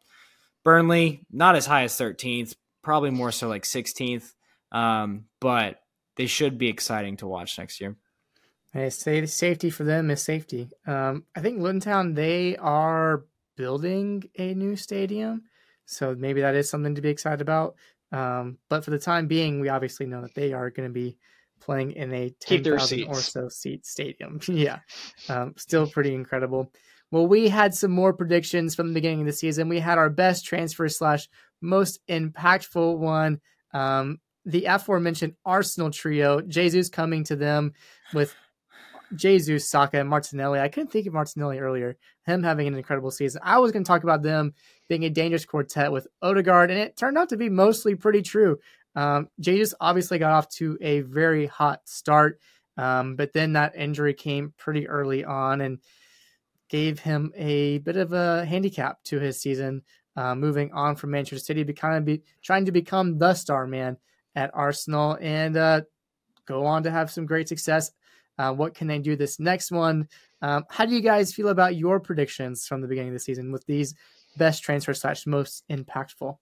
[0.63, 4.33] Burnley, not as high as 13th, probably more so like 16th,
[4.71, 5.79] um, but
[6.15, 7.95] they should be exciting to watch next year.
[8.71, 10.69] Hey, safety for them is safety.
[10.85, 15.43] Um, I think Luton Town they are building a new stadium.
[15.85, 17.75] So maybe that is something to be excited about.
[18.11, 21.17] Um, but for the time being, we obviously know that they are going to be
[21.59, 24.39] playing in a 10,000 or so seat stadium.
[24.47, 24.79] yeah.
[25.27, 26.71] Um, still pretty incredible.
[27.11, 29.69] Well, we had some more predictions from the beginning of the season.
[29.69, 31.27] We had our best transfer slash
[31.61, 33.41] most impactful one.
[33.73, 37.73] Um, the aforementioned Arsenal trio, Jesus coming to them
[38.13, 38.33] with
[39.15, 40.59] Jesus, Saka, and Martinelli.
[40.59, 41.97] I couldn't think of Martinelli earlier.
[42.25, 43.41] Him having an incredible season.
[43.43, 44.53] I was going to talk about them
[44.87, 48.59] being a dangerous quartet with Odegaard, and it turned out to be mostly pretty true.
[48.95, 52.39] Um, Jesus obviously got off to a very hot start,
[52.77, 55.79] um, but then that injury came pretty early on and
[56.69, 59.81] gave him a bit of a handicap to his season.
[60.15, 63.65] Uh, moving on from Manchester City, be kind of be trying to become the star
[63.65, 63.95] man
[64.35, 65.81] at Arsenal and uh,
[66.45, 67.91] go on to have some great success
[68.39, 70.07] uh, what can they do this next one?
[70.41, 73.51] Um, how do you guys feel about your predictions from the beginning of the season
[73.51, 73.93] with these
[74.37, 76.37] best transfer slash most impactful?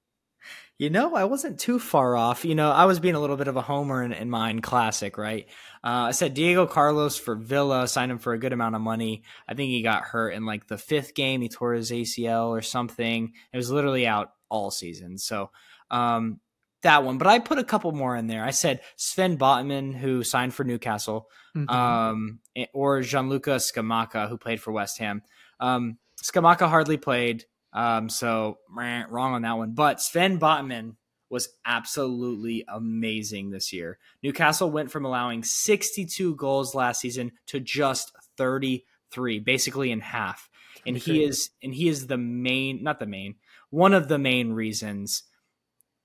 [0.78, 2.46] You know, I wasn't too far off.
[2.46, 5.18] You know, I was being a little bit of a homer in, in mine classic,
[5.18, 5.48] right?
[5.84, 9.24] Uh, I said Diego Carlos for Villa, signed him for a good amount of money.
[9.48, 11.42] I think he got hurt in like the fifth game.
[11.42, 13.34] He tore his ACL or something.
[13.52, 15.18] It was literally out all season.
[15.18, 15.50] So,
[15.90, 16.40] um,
[16.84, 18.44] that one, but I put a couple more in there.
[18.44, 21.70] I said Sven Botman, who signed for Newcastle, mm-hmm.
[21.70, 22.40] um,
[22.74, 25.24] or Gianluca Scamacca, who played for West Ham.
[25.60, 29.74] Um, Scamacca hardly played, um, so wrong on that one.
[29.74, 30.96] But Sven Botman
[31.30, 34.00] was absolutely amazing this year.
[34.24, 40.50] Newcastle went from allowing 62 goals last season to just 33, basically in half.
[40.86, 43.36] And he is and he is the main, not the main,
[43.72, 45.24] one of the main reasons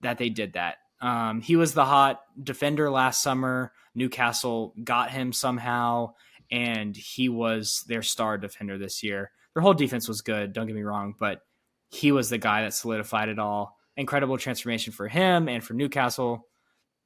[0.01, 0.79] that they did that.
[1.01, 3.73] Um, he was the hot defender last summer.
[3.95, 6.15] Newcastle got him somehow,
[6.51, 9.31] and he was their star defender this year.
[9.55, 11.43] Their whole defense was good, don't get me wrong, but
[11.93, 13.79] he was the guy that solidified it all.
[13.97, 16.47] Incredible transformation for him and for Newcastle.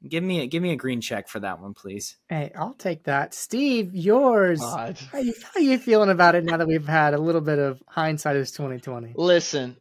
[0.09, 2.17] Give me a give me a green check for that one, please.
[2.29, 3.35] Hey, I'll take that.
[3.35, 4.61] Steve, yours.
[4.61, 7.83] How you, how you feeling about it now that we've had a little bit of
[7.89, 9.15] hindsight as 2020?
[9.17, 9.77] Listen,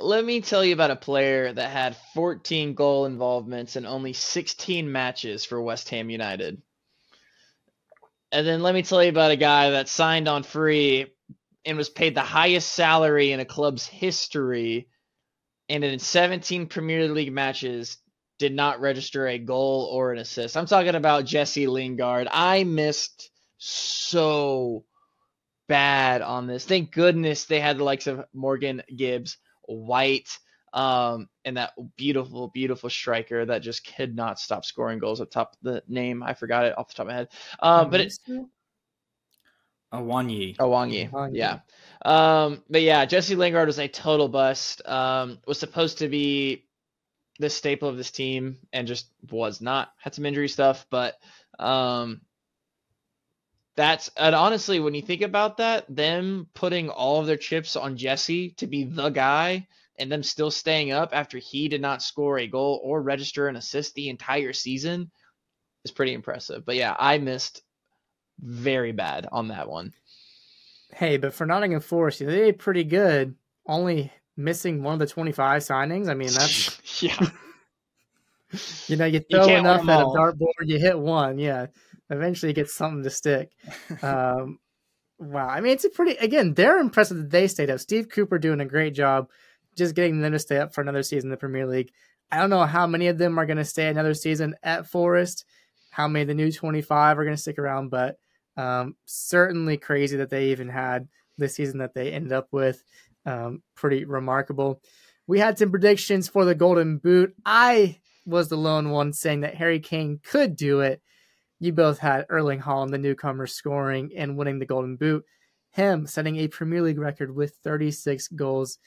[0.00, 4.90] let me tell you about a player that had 14 goal involvements and only 16
[4.90, 6.60] matches for West Ham United.
[8.32, 11.06] And then let me tell you about a guy that signed on free
[11.68, 14.88] and was paid the highest salary in a club's history
[15.68, 17.98] and in 17 Premier League matches
[18.38, 20.56] did not register a goal or an assist.
[20.56, 22.26] I'm talking about Jesse Lingard.
[22.30, 24.84] I missed so
[25.68, 26.64] bad on this.
[26.64, 30.38] Thank goodness they had the likes of Morgan Gibbs White,
[30.72, 35.54] um, and that beautiful, beautiful striker that just could not stop scoring goals up top.
[35.60, 37.28] The name I forgot it off the top of my head,
[37.60, 38.10] um, but
[39.92, 40.56] it's Awoniyi.
[40.56, 41.60] Awoniyi, yeah.
[42.04, 44.86] Um, but yeah, Jesse Lingard was a total bust.
[44.86, 46.64] Um, was supposed to be
[47.38, 49.92] the staple of this team and just was not.
[49.98, 51.16] Had some injury stuff, but
[51.58, 52.20] um,
[53.76, 57.96] that's and honestly, when you think about that, them putting all of their chips on
[57.96, 59.66] Jesse to be the guy
[59.98, 63.56] and them still staying up after he did not score a goal or register an
[63.56, 65.10] assist the entire season
[65.84, 66.64] is pretty impressive.
[66.64, 67.62] But yeah, I missed
[68.40, 69.92] very bad on that one.
[70.92, 73.34] Hey, but for Nottingham Forest, they did pretty good.
[73.66, 76.08] Only missing one of the 25 signings.
[76.08, 77.28] I mean, that's yeah.
[78.88, 81.38] you know, you throw you enough at a dartboard, you hit one.
[81.38, 81.66] Yeah
[82.10, 83.52] eventually get something to stick.
[84.02, 84.58] Um,
[85.18, 85.48] wow.
[85.48, 86.54] I mean, it's a pretty again.
[86.54, 87.80] They're impressive that they stayed up.
[87.80, 89.28] Steve Cooper doing a great job,
[89.76, 91.90] just getting them to stay up for another season in the Premier League.
[92.30, 95.44] I don't know how many of them are going to stay another season at Forest.
[95.90, 97.88] How many of the new twenty five are going to stick around?
[97.88, 98.18] But
[98.58, 102.82] um, certainly crazy that they even had the season that they ended up with.
[103.24, 104.82] Um, pretty remarkable.
[105.26, 107.34] We had some predictions for the Golden Boot.
[107.46, 111.00] I was the lone one saying that Harry Kane could do it.
[111.60, 115.24] You both had Erling Haaland, the newcomer, scoring and winning the Golden Boot.
[115.70, 118.78] Him setting a Premier League record with 36 goals.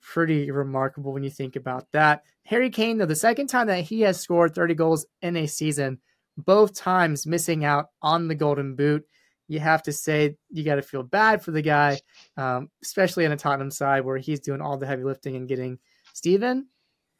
[0.00, 2.22] Pretty remarkable when you think about that.
[2.44, 5.98] Harry Kane, though, the second time that he has scored 30 goals in a season,
[6.36, 9.04] both times missing out on the Golden Boot.
[9.48, 11.98] You have to say you got to feel bad for the guy,
[12.36, 15.78] um, especially on a Tottenham side where he's doing all the heavy lifting and getting
[16.12, 16.68] Steven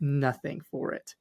[0.01, 1.15] nothing for it.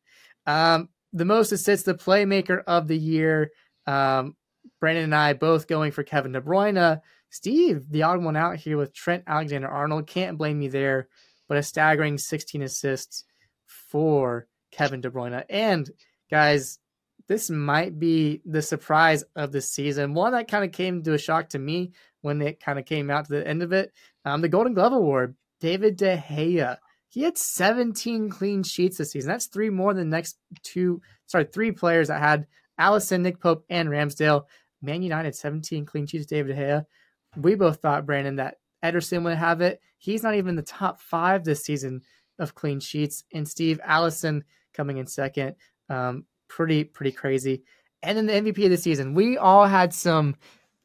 [0.46, 3.52] Um, the most assists, the playmaker of the year.
[3.86, 4.36] Um,
[4.80, 7.02] Brandon and I both going for Kevin De Bruyne.
[7.30, 10.08] Steve, the odd one out here with Trent Alexander Arnold.
[10.08, 11.08] Can't blame me there,
[11.48, 13.26] but a staggering 16 assists
[13.66, 15.44] for Kevin De Bruyne.
[15.50, 15.90] And
[16.30, 16.80] guys,
[17.28, 20.14] this might be the surprise of the season.
[20.14, 23.10] One that kind of came to a shock to me when it kind of came
[23.10, 23.92] out to the end of it.
[24.26, 26.78] Um, the Golden Glove Award, David De Gea.
[27.10, 29.30] He had 17 clean sheets this season.
[29.30, 32.48] That's three more than the next two, sorry, three players that had
[32.80, 34.44] Alisson, Nick Pope, and Ramsdale.
[34.82, 36.86] Man United, 17 clean sheets, David De Gea.
[37.36, 39.82] We both thought, Brandon, that Ederson would have it.
[39.98, 42.02] He's not even the top five this season
[42.40, 43.24] of clean sheets.
[43.34, 45.56] And Steve Alisson coming in second.
[45.90, 47.64] Um, pretty, pretty crazy.
[48.04, 49.14] And then the MVP of the season.
[49.14, 50.36] We all had some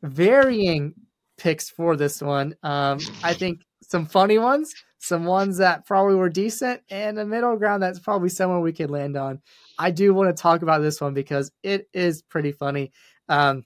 [0.03, 0.95] varying
[1.37, 2.55] picks for this one.
[2.63, 7.57] Um, I think some funny ones, some ones that probably were decent, and a middle
[7.57, 9.41] ground that's probably somewhere we could land on.
[9.79, 12.93] I do want to talk about this one because it is pretty funny.
[13.29, 13.65] Um,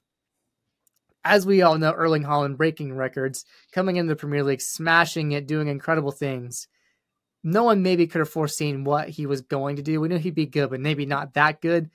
[1.24, 5.46] as we all know, Erling Haaland breaking records, coming into the Premier League, smashing it,
[5.46, 6.68] doing incredible things.
[7.46, 10.00] No one maybe could have foreseen what he was going to do.
[10.00, 11.90] We knew he'd be good, but maybe not that good.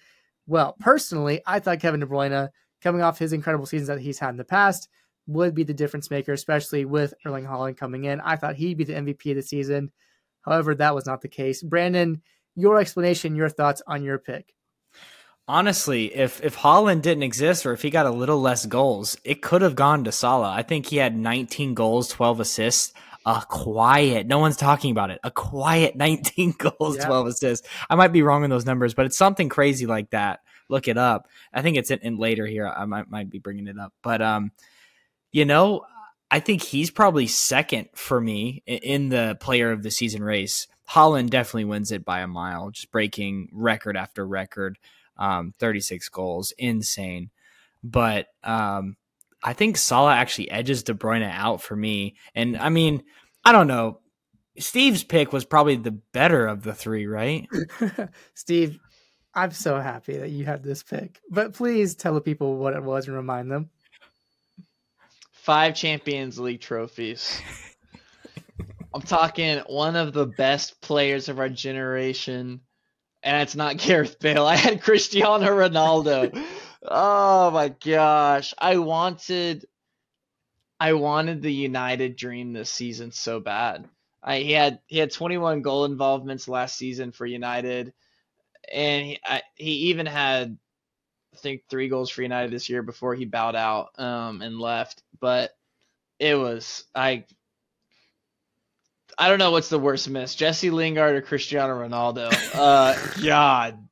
[0.48, 2.48] Well, personally, I thought Kevin De Bruyne,
[2.82, 4.88] coming off his incredible seasons that he's had in the past,
[5.28, 8.22] would be the difference maker, especially with Erling Haaland coming in.
[8.22, 9.92] I thought he'd be the MVP of the season.
[10.40, 11.62] However, that was not the case.
[11.62, 12.22] Brandon,
[12.56, 14.54] your explanation, your thoughts on your pick.
[15.50, 19.42] Honestly, if if Haaland didn't exist or if he got a little less goals, it
[19.42, 20.52] could have gone to Salah.
[20.52, 22.94] I think he had 19 goals, 12 assists.
[23.26, 25.20] A quiet, no one's talking about it.
[25.24, 27.06] A quiet 19 goals, yeah.
[27.06, 27.68] 12 assists.
[27.90, 30.40] I might be wrong in those numbers, but it's something crazy like that.
[30.70, 31.28] Look it up.
[31.54, 32.68] I think it's in, in later here.
[32.68, 34.52] I might might be bringing it up, but um,
[35.32, 35.86] you know,
[36.32, 40.68] I think he's probably second for me in the player of the season race.
[40.90, 44.78] Haaland definitely wins it by a mile, just breaking record after record.
[45.18, 47.30] Um, 36 goals, insane.
[47.84, 48.96] But um,
[49.44, 52.16] I think Salah actually edges De Bruyne out for me.
[52.36, 53.04] And I mean,
[53.44, 54.00] I don't know.
[54.60, 57.48] Steve's pick was probably the better of the three, right?
[58.36, 58.78] Steve,
[59.34, 61.20] I'm so happy that you had this pick.
[61.30, 63.70] But please tell the people what it was and remind them
[65.42, 67.42] five Champions League trophies.
[68.94, 72.62] I'm talking one of the best players of our generation,
[73.24, 74.46] and it's not Gareth Bale.
[74.46, 76.44] I had Cristiano Ronaldo.
[76.84, 79.66] Oh my gosh, I wanted,
[80.80, 83.88] I wanted the United dream this season so bad.
[84.24, 87.94] I, he had he had 21 goal involvements last season for United,
[88.72, 90.58] and he I, he even had
[91.34, 95.02] I think three goals for United this year before he bowed out um, and left.
[95.20, 95.52] But
[96.20, 97.26] it was I.
[99.18, 102.32] I don't know what's the worst miss, Jesse Lingard or Cristiano Ronaldo.
[102.56, 103.88] Uh, God,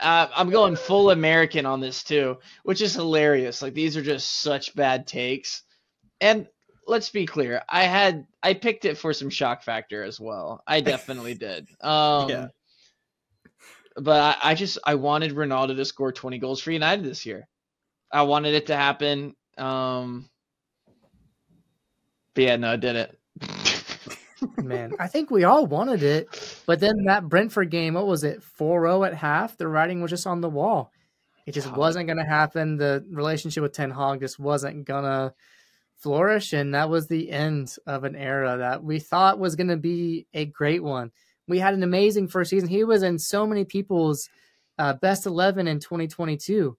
[0.00, 3.62] uh, I'm going full American on this too, which is hilarious.
[3.62, 5.62] Like these are just such bad takes,
[6.20, 6.46] and
[6.86, 10.62] let's be clear, I had I picked it for some shock factor as well.
[10.66, 11.68] I definitely did.
[11.80, 12.48] Um, yeah
[14.00, 17.48] but I, I, just I wanted Ronaldo to score 20 goals for United this year.
[18.12, 19.34] I wanted it to happen.
[19.56, 20.28] Um,
[22.34, 23.10] but yeah, no, it didn't.
[24.56, 28.42] Man, I think we all wanted it, but then that Brentford game, what was it,
[28.58, 29.56] 4-0 at half?
[29.56, 30.92] The writing was just on the wall.
[31.46, 32.76] It just wasn't going to happen.
[32.76, 35.32] The relationship with Ten Hag just wasn't going to
[35.96, 39.76] flourish, and that was the end of an era that we thought was going to
[39.76, 41.10] be a great one
[41.48, 42.68] we had an amazing first season.
[42.68, 44.28] He was in so many people's
[44.78, 46.76] uh, best 11 in 2022.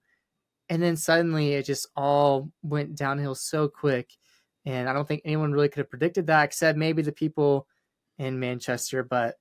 [0.70, 4.08] And then suddenly it just all went downhill so quick.
[4.70, 7.66] And I don't think anyone really could have predicted that except maybe the people
[8.18, 9.02] in Manchester.
[9.02, 9.36] But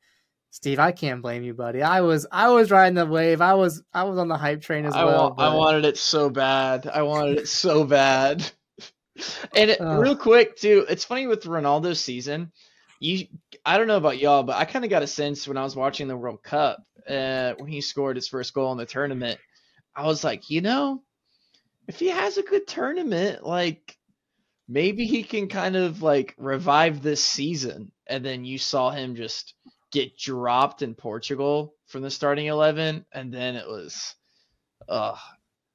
[0.50, 1.82] Steve, I can't blame you, buddy.
[1.84, 3.42] I was I was riding the wave.
[3.42, 5.36] I was I was on the hype train as I well.
[5.38, 6.88] I wanted it so bad.
[6.88, 8.50] I wanted it so bad.
[9.56, 12.52] and uh, real quick too, it's funny with Ronaldo's season.
[13.00, 13.28] You,
[13.66, 15.76] I don't know about y'all, but I kind of got a sense when I was
[15.76, 19.40] watching the World Cup uh, when he scored his first goal in the tournament.
[19.96, 21.02] I was like, you know,
[21.88, 23.98] if he has a good tournament, like
[24.70, 27.92] maybe he can kind of like revive this season.
[28.08, 29.56] And then you saw him just
[29.92, 34.16] get dropped in Portugal from the starting eleven, and then it was,
[34.88, 35.16] uh,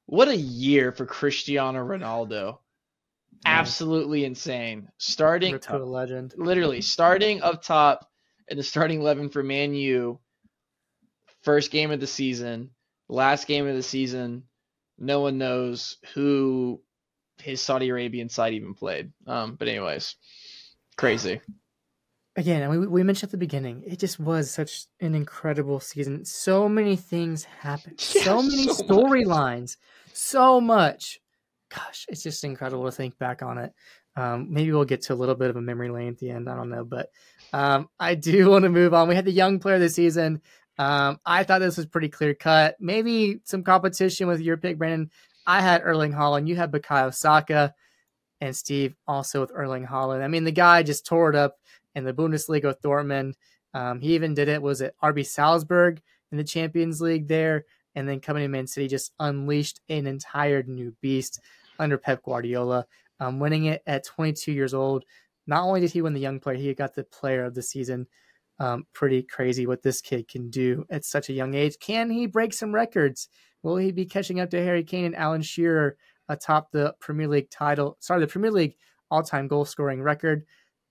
[0.06, 2.58] what a year for Cristiano Ronaldo
[3.44, 4.88] absolutely insane.
[4.98, 6.34] Starting to a legend.
[6.36, 8.08] Literally starting up top
[8.48, 10.20] in the starting eleven for Man U.
[11.42, 12.70] First game of the season,
[13.08, 14.44] last game of the season.
[14.98, 16.80] No one knows who
[17.44, 19.12] his Saudi Arabian side even played.
[19.26, 20.16] Um, but anyways,
[20.96, 21.40] crazy.
[22.36, 26.24] Again, we, we mentioned at the beginning, it just was such an incredible season.
[26.24, 28.04] So many things happened.
[28.14, 29.76] Yeah, so many so storylines.
[30.12, 31.20] So much
[31.74, 33.72] gosh, it's just incredible to think back on it.
[34.16, 36.48] Um, maybe we'll get to a little bit of a memory lane at the end.
[36.48, 37.10] I don't know, but
[37.52, 39.08] um, I do want to move on.
[39.08, 40.40] We had the young player this season.
[40.78, 42.76] Um, I thought this was pretty clear cut.
[42.80, 45.10] Maybe some competition with your pick, Brandon.
[45.46, 46.48] I had Erling Haaland.
[46.48, 47.74] You had Bukayo Saka,
[48.40, 50.22] and Steve also with Erling Haaland.
[50.22, 51.58] I mean, the guy just tore it up
[51.94, 53.34] in the Bundesliga with Dortmund.
[53.72, 54.62] Um, he even did it.
[54.62, 57.64] Was it RB Salzburg in the Champions League there?
[57.94, 61.40] And then coming to Man City, just unleashed an entire new beast
[61.78, 62.86] under Pep Guardiola,
[63.20, 65.04] um, winning it at 22 years old.
[65.46, 68.06] Not only did he win the young player, he got the player of the season.
[68.58, 71.78] Um, pretty crazy what this kid can do at such a young age.
[71.80, 73.28] Can he break some records?
[73.64, 75.96] Will he be catching up to Harry Kane and Alan Shearer
[76.28, 77.96] atop the Premier League title?
[77.98, 78.76] Sorry, the Premier League
[79.10, 80.44] all-time goal scoring record.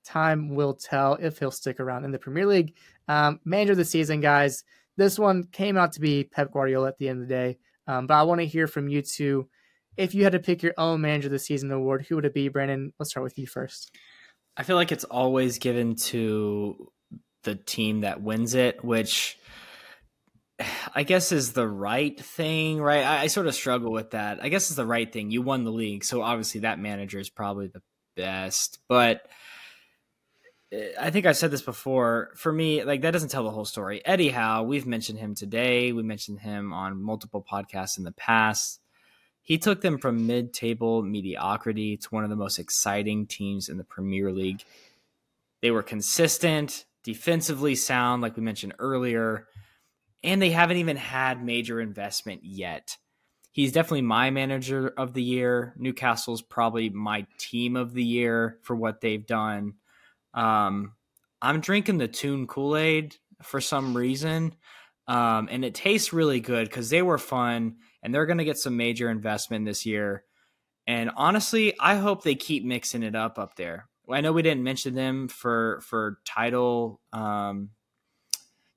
[0.03, 2.75] Time will tell if he'll stick around in the Premier League.
[3.07, 4.63] Um, manager of the season, guys.
[4.97, 7.57] This one came out to be Pep Guardiola at the end of the day.
[7.87, 9.47] Um, but I want to hear from you two
[9.95, 12.33] if you had to pick your own manager of the season award, who would it
[12.33, 12.91] be, Brandon?
[12.97, 13.95] Let's start with you first.
[14.57, 16.91] I feel like it's always given to
[17.43, 19.37] the team that wins it, which
[20.95, 23.03] I guess is the right thing, right?
[23.03, 24.39] I, I, sort of struggle with that.
[24.41, 25.31] I guess is the right thing.
[25.31, 27.81] You won the league, so obviously that manager is probably the
[28.15, 28.79] best.
[28.87, 29.27] But
[30.71, 32.31] eh, I think I've said this before.
[32.35, 34.01] For me, like that doesn't tell the whole story.
[34.05, 35.91] Eddie Howe, we've mentioned him today.
[35.91, 38.79] We mentioned him on multiple podcasts in the past.
[39.41, 43.77] He took them from mid table mediocrity to one of the most exciting teams in
[43.77, 44.63] the Premier League.
[45.61, 49.47] They were consistent, defensively sound, like we mentioned earlier,
[50.23, 52.97] and they haven't even had major investment yet.
[53.51, 55.75] He's definitely my manager of the year.
[55.77, 59.73] Newcastle's probably my team of the year for what they've done.
[60.33, 60.93] Um,
[61.41, 64.55] I'm drinking the Toon Kool Aid for some reason.
[65.07, 68.57] Um, and it tastes really good because they were fun and they're going to get
[68.57, 70.23] some major investment this year.
[70.87, 73.87] And honestly, I hope they keep mixing it up up there.
[74.09, 77.69] I know we didn't mention them for for title um,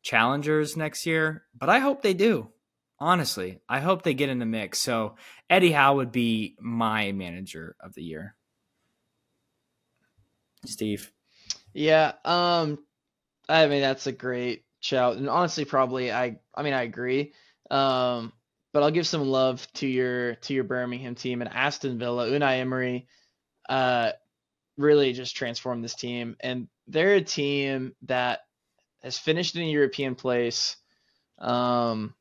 [0.06, 2.48] challengers next year, but I hope they do.
[2.98, 4.78] Honestly, I hope they get in the mix.
[4.78, 5.16] So
[5.50, 8.36] Eddie Howe would be my manager of the year.
[10.64, 11.12] Steve.
[11.74, 12.78] Yeah, um,
[13.48, 15.16] I mean that's a great shout.
[15.16, 17.34] And honestly, probably I I mean I agree.
[17.70, 18.32] Um,
[18.72, 22.28] but I'll give some love to your to your Birmingham team and Aston Villa.
[22.28, 23.08] Unai Emery,
[23.68, 24.12] uh,
[24.78, 28.45] really just transformed this team, and they're a team that
[29.06, 30.76] has finished in a European place.
[31.38, 32.14] Um,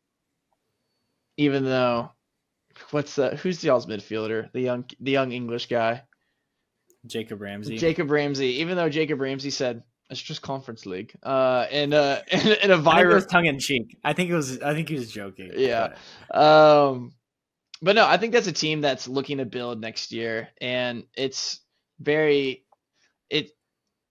[1.37, 2.11] even though,
[2.91, 4.51] what's the who's the y'all's midfielder?
[4.51, 6.03] The young the young English guy.
[7.05, 7.77] Jacob Ramsey.
[7.77, 8.61] Jacob Ramsey.
[8.61, 11.13] Even though Jacob Ramsey said it's just conference league.
[11.23, 13.97] Uh, and uh, in, a virus, tongue in cheek.
[14.03, 14.61] I think it was.
[14.61, 15.51] I think he was joking.
[15.55, 15.95] Yeah.
[16.29, 16.39] But.
[16.39, 17.13] Um,
[17.81, 21.59] but no, I think that's a team that's looking to build next year, and it's
[21.99, 22.63] very,
[23.29, 23.51] it.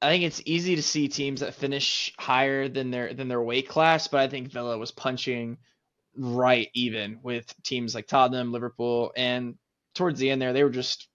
[0.05, 3.69] I think it's easy to see teams that finish higher than their than their weight
[3.69, 5.57] class, but I think Villa was punching
[6.15, 9.55] right even with teams like Tottenham, Liverpool, and
[9.95, 11.09] towards the end there, they were just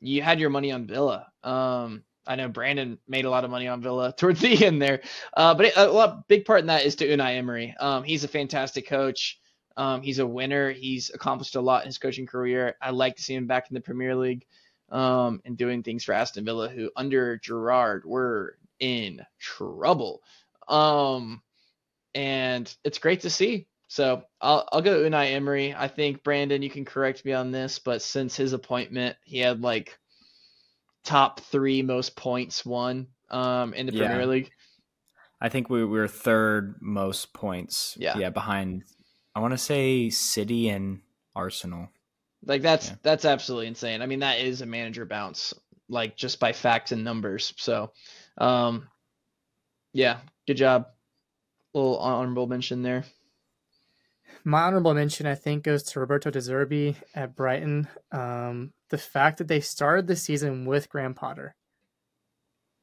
[0.00, 1.26] you had your money on Villa.
[1.42, 5.00] Um, I know Brandon made a lot of money on Villa towards the end there,
[5.34, 7.74] uh, but a lot, big part in that is to Unai Emery.
[7.80, 9.40] Um, he's a fantastic coach.
[9.78, 10.70] Um, he's a winner.
[10.70, 12.76] He's accomplished a lot in his coaching career.
[12.82, 14.44] I like to see him back in the Premier League
[14.92, 20.22] um, and doing things for Aston Villa, who under Gerrard were in trouble.
[20.68, 21.42] Um,
[22.14, 23.66] and it's great to see.
[23.88, 25.74] So I'll I'll go Unai Emery.
[25.74, 29.60] I think Brandon, you can correct me on this, but since his appointment, he had
[29.60, 29.98] like
[31.04, 34.06] top three most points won um, in the yeah.
[34.06, 34.50] Premier League.
[35.40, 37.96] I think we were third most points.
[37.98, 38.84] Yeah, yeah, behind
[39.34, 41.00] I want to say City and
[41.34, 41.88] Arsenal.
[42.44, 42.96] Like that's yeah.
[43.02, 44.02] that's absolutely insane.
[44.02, 45.54] I mean, that is a manager bounce,
[45.88, 47.54] like just by facts and numbers.
[47.56, 47.92] So,
[48.38, 48.88] um,
[49.92, 50.86] yeah, good job.
[51.74, 53.04] A little honorable mention there.
[54.44, 57.86] My honorable mention, I think, goes to Roberto De Zerbi at Brighton.
[58.10, 61.54] Um, the fact that they started the season with Graham Potter,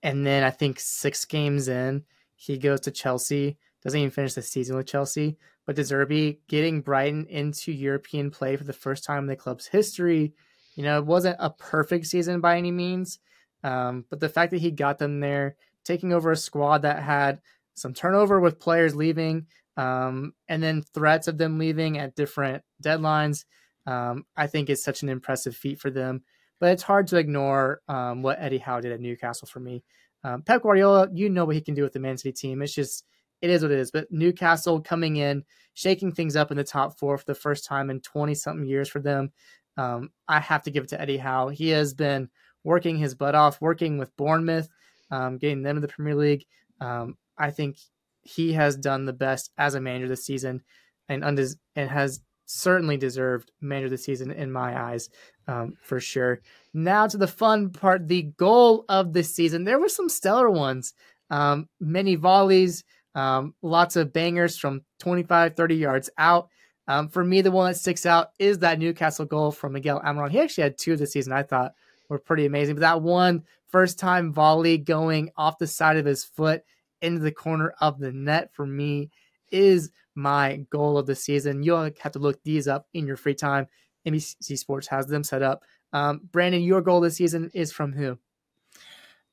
[0.02, 2.06] and then I think six games in,
[2.36, 3.58] he goes to Chelsea.
[3.84, 8.56] Doesn't even finish the season with Chelsea, but De Zerbi getting Brighton into European play
[8.56, 10.34] for the first time in the club's history.
[10.76, 13.20] You know, it wasn't a perfect season by any means,
[13.64, 15.56] um, but the fact that he got them there,
[15.86, 17.42] taking over a squad that had
[17.76, 23.46] some turnover with players leaving, um, and then threats of them leaving at different deadlines,
[23.86, 26.24] um, I think is such an impressive feat for them.
[26.60, 29.84] But it's hard to ignore um, what Eddie Howe did at Newcastle for me.
[30.26, 32.62] Um, Pep Guardiola, you know what he can do with the Man City team.
[32.62, 33.06] It's just
[33.42, 33.92] it is what it is.
[33.92, 37.90] But Newcastle coming in, shaking things up in the top four for the first time
[37.90, 39.32] in 20 something years for them.
[39.78, 41.50] Um, I have to give it to Eddie Howe.
[41.50, 42.30] He has been
[42.64, 44.68] working his butt off, working with Bournemouth,
[45.12, 46.46] um, getting them to the Premier League.
[46.82, 47.78] Um, I think
[48.22, 50.62] he has done the best as a manager this season
[51.08, 55.10] and, undes- and has certainly deserved manager of the season in my eyes,
[55.48, 56.42] um, for sure.
[56.74, 59.64] Now to the fun part, the goal of this season.
[59.64, 60.94] There were some stellar ones,
[61.30, 62.84] um, many volleys,
[63.16, 66.50] um, lots of bangers from 25, 30 yards out.
[66.88, 70.32] Um, for me, the one that sticks out is that Newcastle goal from Miguel Almiron.
[70.32, 71.34] He actually had two this season.
[71.34, 71.74] I thought
[72.10, 72.76] were pretty amazing.
[72.76, 76.64] But that one first time volley going off the side of his foot
[77.02, 79.12] into the corner of the net for me
[79.52, 81.64] is my goal of the season.
[81.64, 83.68] You'll have to look these up in your free time.
[84.06, 85.64] NBC Sports has them set up.
[85.94, 88.18] Um, Brandon, your goal this season is from who?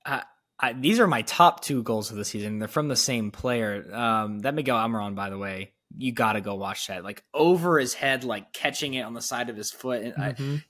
[0.04, 0.20] Uh,
[0.58, 2.58] I, these are my top two goals of the season.
[2.58, 3.86] They're from the same player.
[3.92, 7.04] Um, that Miguel Almiron, by the way, you got to go watch that.
[7.04, 10.02] Like over his head, like catching it on the side of his foot.
[10.02, 10.54] Mm-hmm.
[10.54, 10.64] I,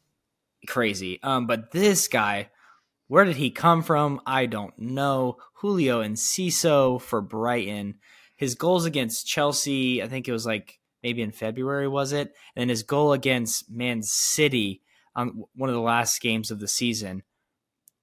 [0.66, 1.20] crazy.
[1.22, 2.51] Um, but this guy,
[3.09, 4.20] where did he come from?
[4.26, 5.37] I don't know.
[5.55, 7.97] Julio Enciso for Brighton.
[8.37, 12.34] His goals against Chelsea, I think it was like maybe in February, was it?
[12.57, 14.82] And his goal against Man City
[15.14, 17.22] on one of the last games of the season.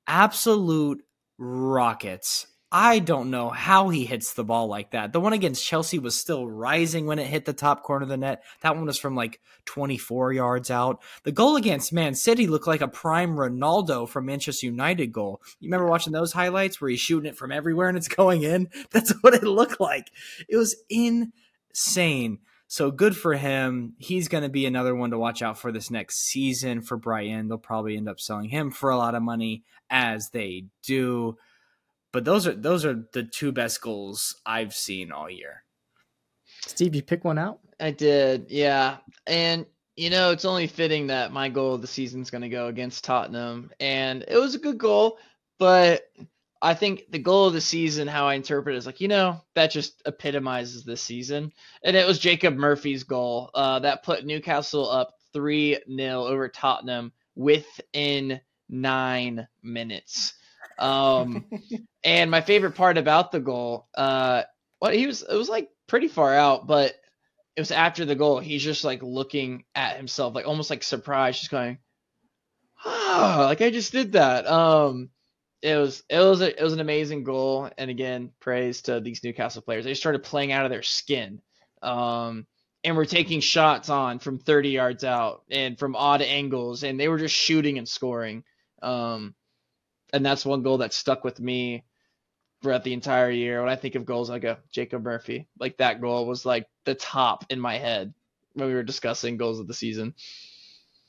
[0.08, 1.04] Absolute
[1.38, 2.48] rockets.
[2.76, 5.14] I don't know how he hits the ball like that.
[5.14, 8.18] The one against Chelsea was still rising when it hit the top corner of the
[8.18, 8.44] net.
[8.62, 11.04] That one was from like 24 yards out.
[11.22, 15.40] The goal against Man City looked like a prime Ronaldo from Manchester United goal.
[15.60, 18.70] You remember watching those highlights where he's shooting it from everywhere and it's going in?
[18.90, 20.10] That's what it looked like.
[20.50, 22.40] It was insane.
[22.74, 23.94] So good for him.
[24.00, 27.48] He's going to be another one to watch out for this next season for Brighton.
[27.48, 31.38] They'll probably end up selling him for a lot of money as they do.
[32.12, 35.66] But those are those are the two best goals I've seen all year.
[36.66, 37.60] Steve, you pick one out?
[37.80, 38.98] I did, yeah.
[39.28, 42.50] And you know, it's only fitting that my goal of the season is going to
[42.50, 45.20] go against Tottenham, and it was a good goal,
[45.60, 46.10] but
[46.64, 49.42] I think the goal of the season, how I interpret it, is like, you know,
[49.54, 51.52] that just epitomizes the season.
[51.84, 57.12] And it was Jacob Murphy's goal uh, that put Newcastle up 3 0 over Tottenham
[57.36, 58.40] within
[58.70, 60.36] nine minutes.
[60.80, 61.46] Um,
[62.04, 64.44] and my favorite part about the goal, uh,
[64.80, 66.94] what he was, it was like pretty far out, but
[67.58, 68.40] it was after the goal.
[68.40, 71.80] He's just like looking at himself, like almost like surprised, just going,
[72.86, 74.48] ah, like I just did that.
[74.48, 75.10] Um,
[75.64, 79.24] it was it was a, it was an amazing goal, and again, praise to these
[79.24, 79.86] Newcastle players.
[79.86, 81.42] They started playing out of their skin,
[81.82, 82.46] um,
[82.84, 87.08] and were taking shots on from 30 yards out and from odd angles, and they
[87.08, 88.44] were just shooting and scoring.
[88.82, 89.36] Um,
[90.12, 91.86] and that's one goal that stuck with me
[92.62, 93.62] throughout the entire year.
[93.62, 95.48] When I think of goals, I go Jacob Murphy.
[95.58, 98.14] Like that goal was like the top in my head
[98.52, 100.14] when we were discussing goals of the season.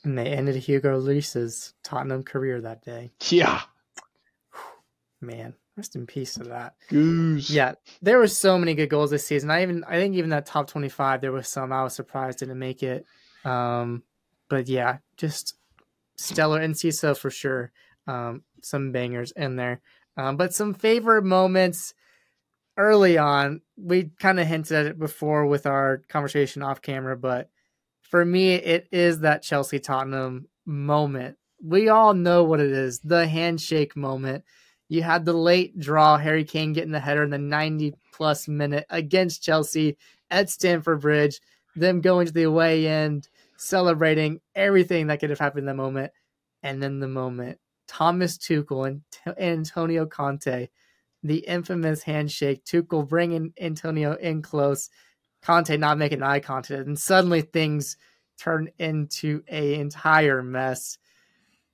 [0.05, 3.11] And they ended Hugo Lloris's Tottenham career that day.
[3.30, 3.62] Yeah,
[5.26, 6.74] man, rest in peace to that.
[6.88, 7.50] Goose.
[7.50, 9.50] Yeah, there were so many good goals this season.
[9.50, 12.38] I even I think even that top twenty five, there was some I was surprised
[12.38, 13.06] didn't make it.
[13.44, 14.02] Um,
[14.48, 15.56] but yeah, just
[16.16, 17.72] stellar Enciso for sure.
[18.06, 19.80] Um, some bangers in there.
[20.16, 21.94] Um, but some favorite moments
[22.76, 23.60] early on.
[23.76, 27.50] We kind of hinted at it before with our conversation off camera, but
[28.02, 31.36] for me, it is that Chelsea Tottenham moment.
[31.62, 34.44] We all know what it is the handshake moment
[34.89, 38.87] you had the late draw, Harry Kane getting the header in the 90 plus minute
[38.91, 39.97] against Chelsea
[40.30, 41.41] at Stamford Bridge,
[41.74, 46.12] them going to the away end, celebrating everything that could have happened in the moment.
[46.62, 50.68] And then the moment, Thomas Tuchel and T- Antonio Conte,
[51.22, 54.91] the infamous handshake, Tuchel bringing Antonio in close,
[55.43, 57.97] Conte not making eye contact, and suddenly things
[58.39, 60.99] turn into a entire mess.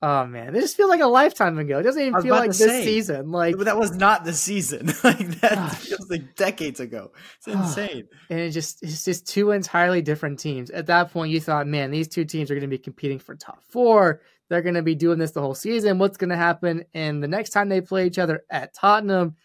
[0.02, 1.78] Oh man, it just feels like a lifetime ago.
[1.78, 3.30] It doesn't even feel like this say, season.
[3.30, 4.86] Like that was not the season.
[5.04, 5.76] like that gosh.
[5.76, 7.12] feels like decades ago.
[7.36, 8.08] It's insane.
[8.30, 10.70] and it just it's just two entirely different teams.
[10.70, 13.34] At that point, you thought, man, these two teams are going to be competing for
[13.34, 14.22] top four.
[14.48, 15.98] They're going to be doing this the whole season.
[15.98, 16.84] What's going to happen?
[16.94, 19.36] And the next time they play each other at Tottenham,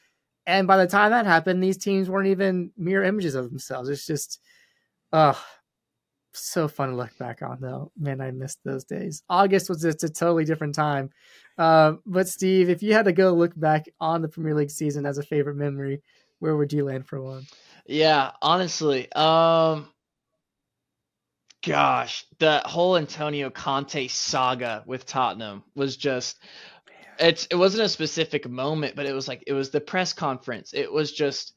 [0.48, 3.90] and by the time that happened, these teams weren't even mirror images of themselves.
[3.90, 4.40] It's just,
[5.12, 5.34] uh,
[6.38, 7.92] so fun to look back on though.
[7.98, 9.24] Man, I missed those days.
[9.30, 11.10] August was just a totally different time.
[11.58, 15.06] Uh, but Steve, if you had to go look back on the Premier League season
[15.06, 16.02] as a favorite memory,
[16.40, 17.46] where would you land for one?
[17.86, 19.88] Yeah, honestly, um,
[21.66, 26.38] gosh, the whole Antonio Conte saga with Tottenham was just.
[27.18, 30.74] It's it wasn't a specific moment, but it was like it was the press conference.
[30.74, 31.55] It was just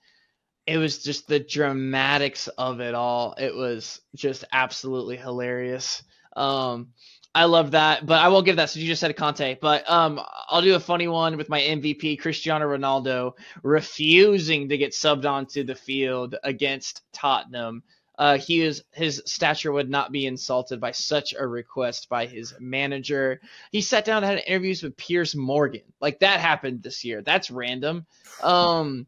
[0.69, 3.35] it was just the dramatics of it all.
[3.39, 6.03] It was just absolutely hilarious.
[6.37, 6.89] Um,
[7.35, 8.69] I love that, but I won't give that.
[8.69, 12.21] So you just said Conte, but um, I'll do a funny one with my MVP,
[12.21, 17.83] Cristiano Ronaldo, refusing to get subbed onto the field against Tottenham.
[18.19, 22.53] Uh, he is his stature would not be insulted by such a request by his
[22.61, 23.41] manager.
[23.73, 25.83] He sat down and had interviews with Piers Morgan.
[25.99, 27.23] Like that happened this year.
[27.23, 28.05] That's random.
[28.43, 29.07] Um,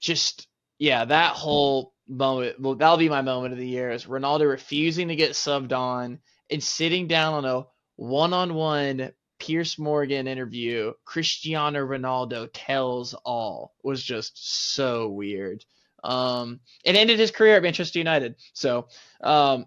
[0.00, 0.47] just
[0.78, 2.60] yeah, that whole moment.
[2.60, 6.20] Well, that'll be my moment of the year is Ronaldo refusing to get subbed on
[6.50, 7.66] and sitting down on a
[7.96, 10.92] one-on-one Piers Morgan interview.
[11.04, 15.64] Cristiano Ronaldo tells all was just so weird.
[16.04, 18.36] Um, it ended his career at Manchester United.
[18.52, 18.88] So,
[19.20, 19.66] um,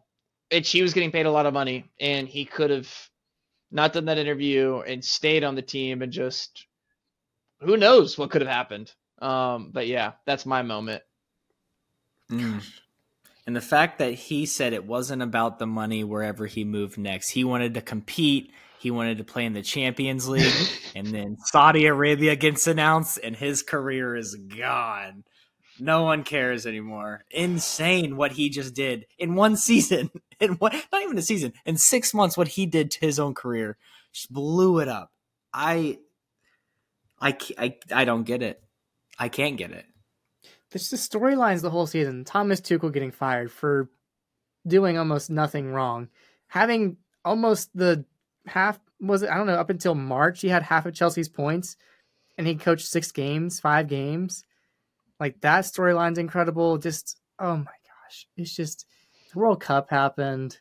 [0.50, 2.90] it, he was getting paid a lot of money, and he could have
[3.72, 6.66] not done that interview and stayed on the team and just
[7.62, 8.92] who knows what could have happened.
[9.22, 11.04] Um, but yeah, that's my moment.
[12.32, 12.64] Mm.
[13.46, 17.30] And the fact that he said it wasn't about the money wherever he moved next.
[17.30, 18.52] He wanted to compete.
[18.80, 20.70] He wanted to play in the Champions League.
[20.96, 25.24] and then Saudi Arabia gets announced and his career is gone.
[25.80, 27.26] No one cares anymore.
[27.32, 30.10] Insane what he just did in one season.
[30.40, 31.54] In what not even a season.
[31.68, 33.78] In six months, what he did to his own career.
[34.12, 35.12] Just blew it up.
[35.54, 36.00] I
[37.20, 38.60] I I, I don't get it.
[39.18, 39.86] I can't get it.
[40.72, 42.24] There's just storylines the whole season.
[42.24, 43.90] Thomas Tuchel getting fired for
[44.66, 46.10] doing almost nothing wrong,
[46.48, 48.06] having almost the
[48.48, 51.76] half was it I don't know up until March he had half of Chelsea's points,
[52.38, 54.46] and he coached six games, five games.
[55.20, 56.78] Like that storyline's incredible.
[56.78, 58.86] Just oh my gosh, it's just
[59.34, 60.60] the World Cup happened.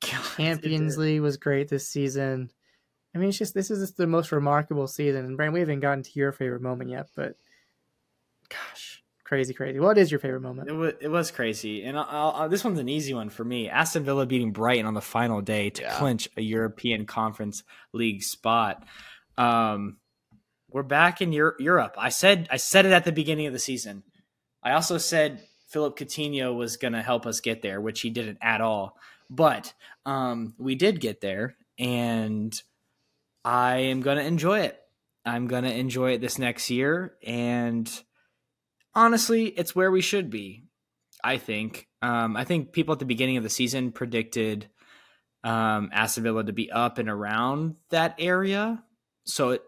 [0.00, 2.50] God, Champions League was great this season.
[3.14, 5.24] I mean, it's just this is just the most remarkable season.
[5.24, 7.34] And Brand, we haven't gotten to your favorite moment yet, but
[8.50, 9.80] gosh, crazy, crazy.
[9.80, 10.68] What is your favorite moment?
[10.68, 13.68] It was, it was crazy, and I'll, I'll, this one's an easy one for me.
[13.68, 15.98] Aston Villa beating Brighton on the final day to yeah.
[15.98, 18.84] clinch a European Conference League spot.
[19.38, 19.96] Um,
[20.70, 21.94] we're back in Euro- Europe.
[21.98, 24.02] I said I said it at the beginning of the season.
[24.62, 28.38] I also said Philippe Coutinho was going to help us get there, which he didn't
[28.42, 28.96] at all.
[29.30, 29.72] But
[30.04, 32.60] um, we did get there, and
[33.44, 34.76] I am going to enjoy it.
[35.24, 37.88] I'm going to enjoy it this next year, and
[38.94, 40.64] honestly, it's where we should be.
[41.22, 41.86] I think.
[42.02, 44.68] Um, I think people at the beginning of the season predicted
[45.44, 48.82] um, Aston Villa to be up and around that area.
[49.24, 49.62] So, it,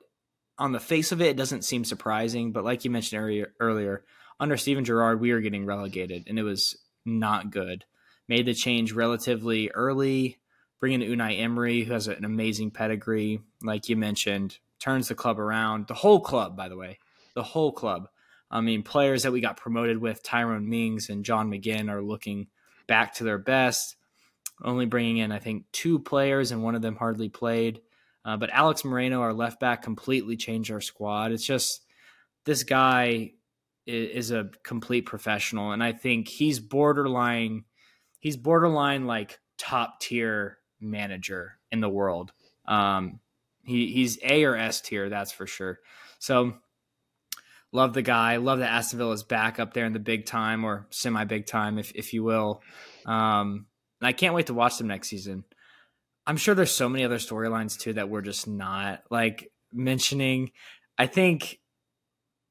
[0.59, 2.53] on the face of it, it doesn't seem surprising.
[2.53, 4.05] But like you mentioned earlier, earlier,
[4.41, 7.85] under Steven Gerrard, we were getting relegated, and it was not good.
[8.29, 10.39] Made the change relatively early,
[10.81, 15.87] bringing Unai Emery, who has an amazing pedigree, like you mentioned, turns the club around.
[15.87, 16.99] The whole club, by the way,
[17.35, 18.09] the whole club.
[18.53, 22.49] I mean, players that we got promoted with, Tyrone Mings and John McGinn, are looking
[22.87, 23.97] back to their best.
[24.63, 27.81] Only bringing in, I think, two players, and one of them hardly played.
[28.25, 31.33] Uh, but Alex Moreno, our left back, completely changed our squad.
[31.33, 31.85] It's just
[32.45, 33.33] this guy
[33.87, 37.65] is, is a complete professional, and I think he's borderline.
[38.21, 42.33] He's borderline like top tier manager in the world.
[42.67, 43.19] Um,
[43.65, 45.81] he, he's A or S tier, that's for sure.
[46.19, 46.55] So
[47.73, 48.37] Love the guy.
[48.37, 51.47] Love that Aston Villa is back up there in the big time or semi big
[51.47, 52.62] time, if if you will.
[53.07, 53.66] Um,
[54.01, 55.45] and I can't wait to watch them next season.
[56.27, 60.53] I'm sure there's so many other storylines too that we're just not like mentioning.
[60.99, 61.59] I think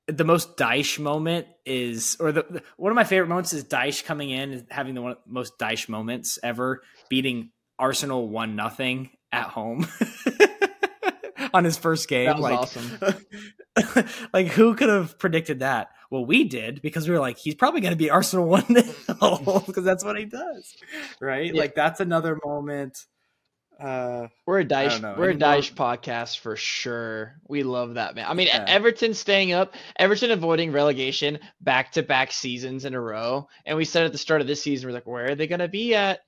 [0.08, 4.04] the most Dyche moment is, or the, the, one of my favorite moments is Dyche
[4.04, 9.46] coming in and having the one, most Dyche moments ever, beating Arsenal one nothing at
[9.46, 9.88] home
[11.54, 12.26] on his first game.
[12.26, 13.00] That was like, awesome.
[14.34, 15.90] like who could have predicted that?
[16.10, 19.74] Well, we did because we were like, he's probably going to be Arsenal one because
[19.84, 20.76] that's what he does,
[21.20, 21.54] right?
[21.54, 21.62] Yeah.
[21.62, 23.06] Like that's another moment.
[23.80, 27.36] Uh, we're a Dyche, we're a Dyche podcast for sure.
[27.48, 28.28] We love that man.
[28.28, 28.66] I mean, yeah.
[28.68, 33.86] Everton staying up, Everton avoiding relegation back to back seasons in a row, and we
[33.86, 35.96] said at the start of this season, we're like, where are they going to be
[35.96, 36.20] at?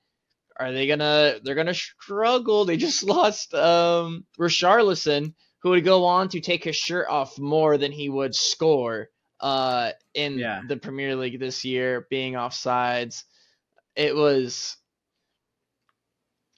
[0.56, 1.40] Are they gonna?
[1.42, 2.64] They're gonna struggle.
[2.64, 5.34] They just lost um Richarlison,
[5.64, 9.08] who would go on to take his shirt off more than he would score
[9.40, 10.60] uh in yeah.
[10.68, 13.24] the Premier League this year, being offsides.
[13.96, 14.76] It was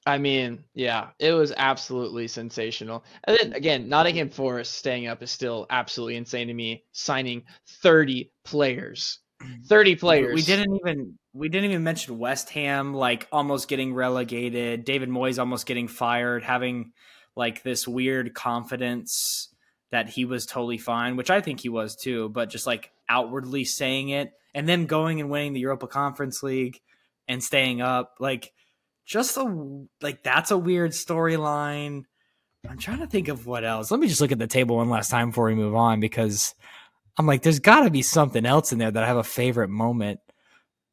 [0.07, 3.05] I mean, yeah, it was absolutely sensational.
[3.25, 6.85] And then again, Nottingham Forest staying up is still absolutely insane to me.
[6.93, 7.43] Signing
[7.83, 9.19] 30 players.
[9.69, 10.35] 30 players.
[10.35, 15.39] We didn't even we didn't even mention West Ham like almost getting relegated, David Moyes
[15.39, 16.93] almost getting fired, having
[17.37, 19.49] like this weird confidence
[19.91, 23.65] that he was totally fine, which I think he was too, but just like outwardly
[23.65, 26.81] saying it and then going and winning the Europa Conference League
[27.29, 28.53] and staying up like
[29.05, 32.05] just a like that's a weird storyline.
[32.69, 33.93] I'm trying to think of what else.
[33.93, 36.55] Let me just look at the table one last time before we move on because
[37.17, 39.71] I'm like, there's got to be something else in there that I have a favorite
[39.71, 40.21] moment.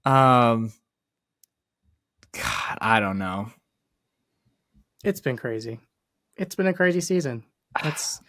[0.05, 0.71] Um,
[2.31, 3.51] God, I don't know.
[5.03, 5.79] It's been crazy.
[6.37, 7.43] It's been a crazy season.
[7.83, 8.21] That's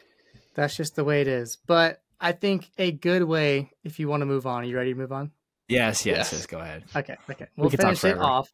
[0.54, 1.58] that's just the way it is.
[1.66, 4.92] But I think a good way, if you want to move on, are you ready
[4.92, 5.30] to move on?
[5.68, 6.32] Yes, yes, yes.
[6.32, 6.84] yes go ahead.
[6.94, 7.46] Okay, okay.
[7.56, 8.52] We'll we finish it off.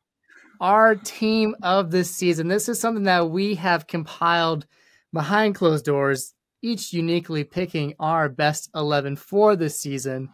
[0.61, 2.49] Our team of this season.
[2.49, 4.67] This is something that we have compiled
[5.13, 10.29] behind closed doors each uniquely picking our best 11 for this season.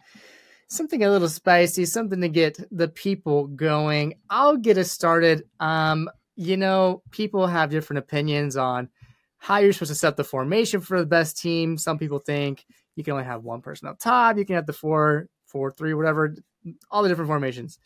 [0.69, 4.15] Something a little spicy, something to get the people going.
[4.29, 5.43] I'll get us started.
[5.59, 8.89] Um, you know, people have different opinions on
[9.47, 11.77] how you're supposed to set the formation for the best team.
[11.77, 12.65] Some people think
[12.97, 15.93] you can only have one person up top, you can have the four, four, three,
[15.93, 16.35] whatever,
[16.91, 17.79] all the different formations.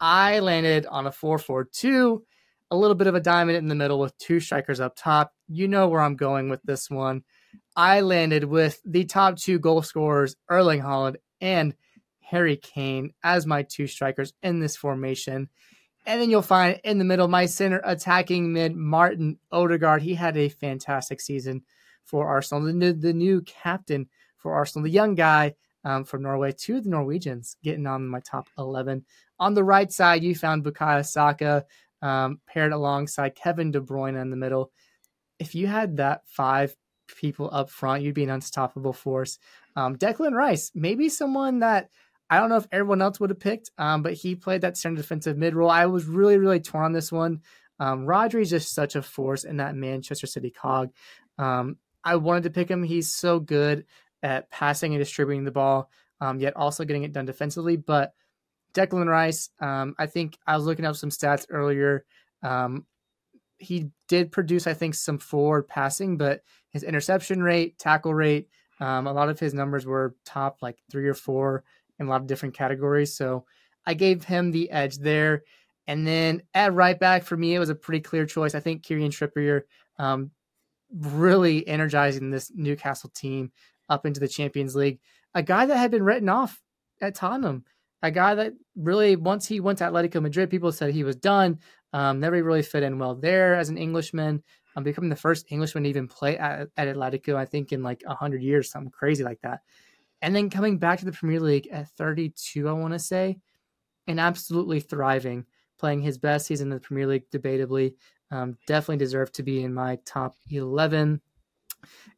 [0.00, 2.24] I landed on a 4 4 2,
[2.70, 5.34] a little bit of a diamond in the middle with two strikers up top.
[5.48, 7.24] You know where I'm going with this one.
[7.76, 11.74] I landed with the top two goal scorers, Erling Haaland and
[12.20, 15.50] Harry Kane, as my two strikers in this formation.
[16.04, 20.02] And then you'll find in the middle my center attacking mid, Martin Odegaard.
[20.02, 21.62] He had a fantastic season
[22.04, 22.64] for Arsenal.
[22.64, 26.84] The new, the new captain for Arsenal, the young guy um, from Norway, two of
[26.84, 29.04] the Norwegians getting on my top 11.
[29.38, 31.64] On the right side, you found Bukayo Saka
[32.02, 34.72] um, paired alongside Kevin De Bruyne in the middle.
[35.38, 36.74] If you had that five
[37.14, 38.02] people up front.
[38.02, 39.38] You'd be an unstoppable force.
[39.76, 41.88] Um, Declan Rice, maybe someone that
[42.32, 44.96] I don't know if everyone else would have picked, um, but he played that center
[44.96, 45.68] defensive mid role.
[45.68, 47.42] I was really, really torn on this one.
[47.78, 50.94] Um, Rodri's just such a force in that Manchester City cog.
[51.36, 52.84] Um, I wanted to pick him.
[52.84, 53.84] He's so good
[54.22, 55.90] at passing and distributing the ball,
[56.22, 57.76] um, yet also getting it done defensively.
[57.76, 58.14] But
[58.72, 62.06] Declan Rice, um, I think I was looking up some stats earlier.
[62.42, 62.86] Um,
[63.58, 68.48] he did produce, I think, some forward passing, but his interception rate, tackle rate,
[68.80, 71.62] um, a lot of his numbers were top like three or four
[72.02, 73.16] in a lot of different categories.
[73.16, 73.46] So
[73.86, 75.44] I gave him the edge there.
[75.86, 78.54] And then at right back for me, it was a pretty clear choice.
[78.54, 79.62] I think Kieran Trippier
[79.98, 80.30] um,
[80.94, 83.50] really energizing this Newcastle team
[83.88, 85.00] up into the Champions League.
[85.34, 86.60] A guy that had been written off
[87.00, 87.64] at Tottenham,
[88.02, 91.58] a guy that really, once he went to Atletico Madrid, people said he was done.
[91.92, 94.42] Um, never really fit in well there as an Englishman.
[94.74, 98.02] I'm becoming the first Englishman to even play at, at Atletico, I think, in like
[98.06, 99.60] 100 years, something crazy like that.
[100.22, 103.38] And then coming back to the Premier League at 32, I want to say,
[104.06, 105.44] and absolutely thriving,
[105.80, 107.94] playing his best season in the Premier League, debatably.
[108.30, 111.20] Um, definitely deserved to be in my top 11.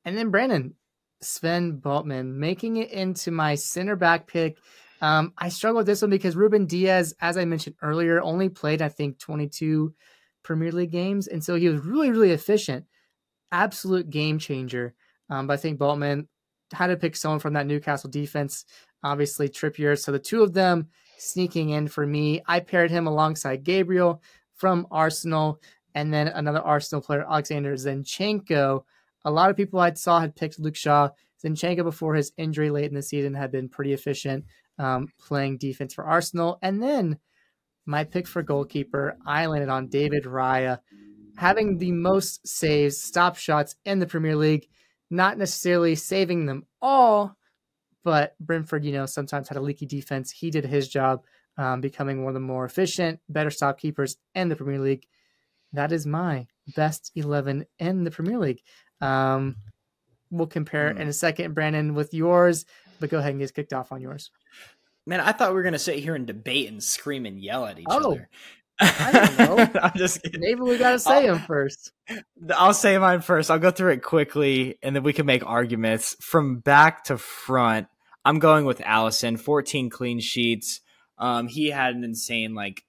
[0.04, 0.74] And then Brandon,
[1.22, 4.58] Sven Botman, making it into my center back pick.
[5.00, 8.82] Um, I struggle with this one because Ruben Dias, as I mentioned earlier, only played,
[8.82, 9.94] I think, 22
[10.42, 11.26] Premier League games.
[11.26, 12.84] And so he was really, really efficient.
[13.50, 14.94] Absolute game changer.
[15.30, 16.28] Um, but I think Botman
[16.72, 18.64] had to pick someone from that Newcastle defense,
[19.02, 19.98] obviously Trippier.
[19.98, 20.88] So the two of them
[21.18, 22.42] sneaking in for me.
[22.46, 24.22] I paired him alongside Gabriel
[24.54, 25.60] from Arsenal
[25.94, 28.84] and then another Arsenal player, Alexander Zinchenko.
[29.24, 31.10] A lot of people I saw had picked Luke Shaw.
[31.44, 34.44] Zinchenko, before his injury late in the season, had been pretty efficient
[34.78, 36.58] um, playing defense for Arsenal.
[36.62, 37.18] And then
[37.86, 40.78] my pick for goalkeeper, I landed on David Raya,
[41.36, 44.68] having the most saves, stop shots in the Premier League,
[45.14, 47.36] not necessarily saving them all,
[48.02, 50.30] but Brentford, you know, sometimes had a leaky defense.
[50.30, 51.24] He did his job,
[51.56, 55.06] um, becoming one of the more efficient, better stop keepers in the Premier League.
[55.72, 56.46] That is my
[56.76, 58.62] best 11 in the Premier League.
[59.00, 59.56] Um,
[60.30, 61.00] we'll compare mm.
[61.00, 62.66] in a second, Brandon, with yours.
[63.00, 64.30] But go ahead and get kicked off on yours.
[65.06, 67.78] Man, I thought we were gonna sit here and debate and scream and yell at
[67.78, 68.12] each oh.
[68.12, 68.28] other.
[68.80, 69.80] I don't know.
[69.82, 70.40] I'm just kidding.
[70.40, 71.92] Maybe we gotta say I'll, them first.
[72.54, 73.50] I'll say mine first.
[73.50, 77.86] I'll go through it quickly, and then we can make arguments from back to front.
[78.24, 79.38] I'm going with Alisson.
[79.38, 80.80] 14 clean sheets.
[81.18, 82.84] Um, he had an insane like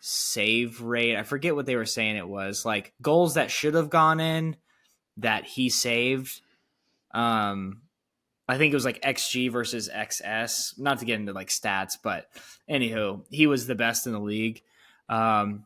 [0.00, 1.16] save rate.
[1.16, 2.64] I forget what they were saying it was.
[2.64, 4.56] Like goals that should have gone in
[5.18, 6.40] that he saved.
[7.14, 7.82] Um,
[8.48, 10.78] I think it was like XG versus XS.
[10.78, 12.26] Not to get into like stats, but
[12.68, 14.62] anywho, he was the best in the league.
[15.08, 15.64] Um,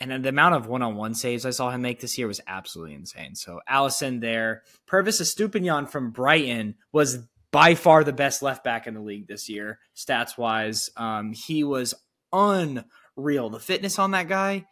[0.00, 3.36] and the amount of one-on-one saves I saw him make this year was absolutely insane.
[3.36, 7.18] So Alisson there, Pervis Estupiñán from Brighton was
[7.52, 10.90] by far the best left back in the league this year, stats wise.
[10.96, 11.94] Um, he was
[12.32, 13.50] unreal.
[13.50, 14.66] The fitness on that guy,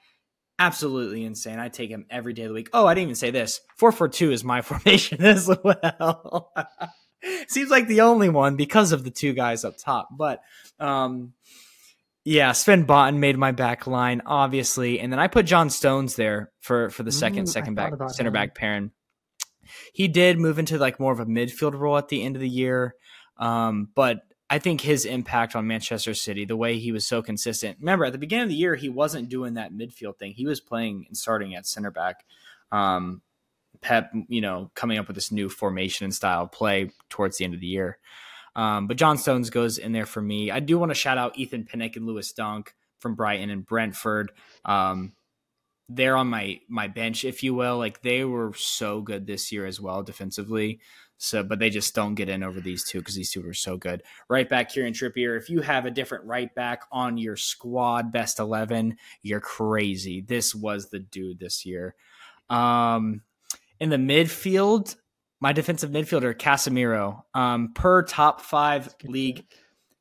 [0.58, 1.58] absolutely insane.
[1.58, 2.70] I take him every day of the week.
[2.72, 3.60] Oh, I didn't even say this.
[3.76, 6.52] Four four two is my formation as well.
[7.48, 10.08] Seems like the only one because of the two guys up top.
[10.10, 10.40] But
[10.78, 11.34] um,
[12.24, 15.00] yeah, Sven Botman made my back line, obviously.
[15.00, 18.28] And then I put John Stones there for, for the second, mm, second back, center
[18.28, 18.34] him.
[18.34, 18.90] back pairing.
[19.92, 22.48] He did move into like more of a midfield role at the end of the
[22.48, 22.94] year.
[23.38, 27.78] Um, but I think his impact on Manchester City, the way he was so consistent.
[27.80, 30.32] Remember, at the beginning of the year, he wasn't doing that midfield thing.
[30.32, 32.24] He was playing and starting at center back.
[32.72, 33.22] Um,
[33.80, 37.44] Pep, you know, coming up with this new formation and style of play towards the
[37.44, 37.98] end of the year.
[38.56, 40.50] Um, but John Stones goes in there for me.
[40.50, 44.32] I do want to shout out Ethan Pinnock and Lewis Dunk from Brighton and Brentford.
[44.64, 45.12] Um,
[45.88, 47.78] they're on my my bench, if you will.
[47.78, 50.80] Like they were so good this year as well defensively.
[51.22, 53.76] So, but they just don't get in over these two because these two are so
[53.76, 54.02] good.
[54.28, 55.36] Right back here in Trippier.
[55.36, 60.22] If you have a different right back on your squad best eleven, you're crazy.
[60.22, 61.94] This was the dude this year.
[62.48, 63.20] Um,
[63.78, 64.96] in the midfield,
[65.40, 69.44] my defensive midfielder Casemiro, um, per top five league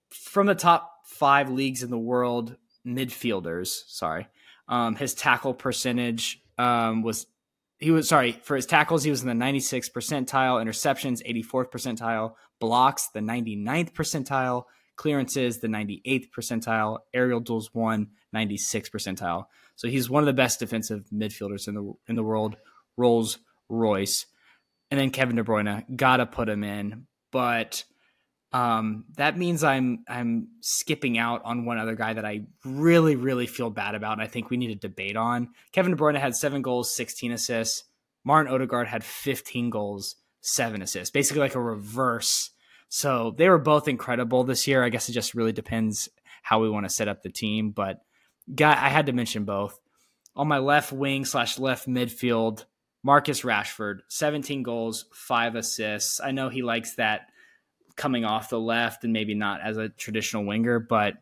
[0.09, 3.83] from the top five leagues in the world midfielders.
[3.87, 4.27] Sorry,
[4.67, 7.25] um, his tackle percentage um, was
[7.79, 12.33] he was sorry for his tackles he was in the 96th percentile, interceptions 84th percentile,
[12.59, 14.65] blocks the 99th percentile,
[14.97, 19.45] clearances the 98th percentile, aerial duels one 96th percentile.
[19.75, 22.57] So he's one of the best defensive midfielders in the in the world.
[22.97, 23.37] Rolls
[23.69, 24.25] Royce,
[24.91, 25.85] and then Kevin De Bruyne.
[25.95, 27.83] Gotta put him in, but
[28.51, 33.47] um, that means I'm I'm skipping out on one other guy that I really really
[33.47, 34.13] feel bad about.
[34.13, 35.49] And I think we need to debate on.
[35.71, 37.83] Kevin De Bruyne had seven goals, sixteen assists.
[38.23, 41.11] Martin Odegaard had fifteen goals, seven assists.
[41.11, 42.49] Basically like a reverse.
[42.89, 44.83] So they were both incredible this year.
[44.83, 46.09] I guess it just really depends
[46.41, 47.69] how we want to set up the team.
[47.69, 48.01] But
[48.53, 49.79] guy, I had to mention both.
[50.35, 52.65] On my left wing slash left midfield,
[53.03, 56.19] Marcus Rashford, 17 goals, five assists.
[56.19, 57.29] I know he likes that
[57.95, 61.15] coming off the left and maybe not as a traditional winger, but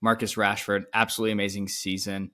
[0.00, 2.30] Marcus Rashford, absolutely amazing season.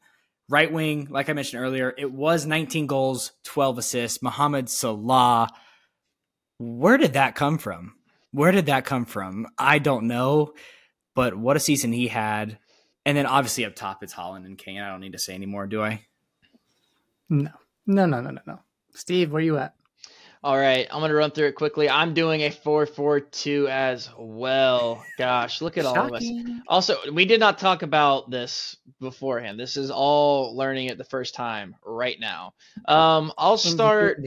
[0.48, 4.22] Right wing, like I mentioned earlier, it was 19 goals, 12 assists.
[4.22, 5.48] Mohamed Salah,
[6.58, 7.94] where did that come from?
[8.30, 9.46] Where did that come from?
[9.58, 10.52] I don't know,
[11.14, 12.58] but what a season he had.
[13.06, 14.80] And then obviously up top, it's Haaland and Kane.
[14.80, 16.04] I don't need to say anymore, do I?
[17.30, 17.50] No.
[17.86, 18.58] No, no, no, no, no.
[18.94, 19.74] Steve, where you at?
[20.42, 21.88] All right, I'm gonna run through it quickly.
[21.88, 25.02] I'm doing a four-four-two as well.
[25.16, 25.98] Gosh, look at Shocking.
[25.98, 26.28] all of us.
[26.68, 29.58] Also, we did not talk about this beforehand.
[29.58, 32.52] This is all learning it the first time right now.
[32.84, 34.20] Um, I'll start.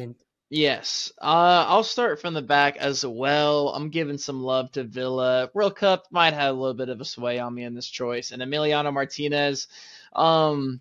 [0.50, 3.70] Yes, uh, I'll start from the back as well.
[3.70, 5.52] I'm giving some love to Villa.
[5.54, 8.32] World Cup might have a little bit of a sway on me in this choice,
[8.32, 9.68] and Emiliano Martinez.
[10.14, 10.80] Um,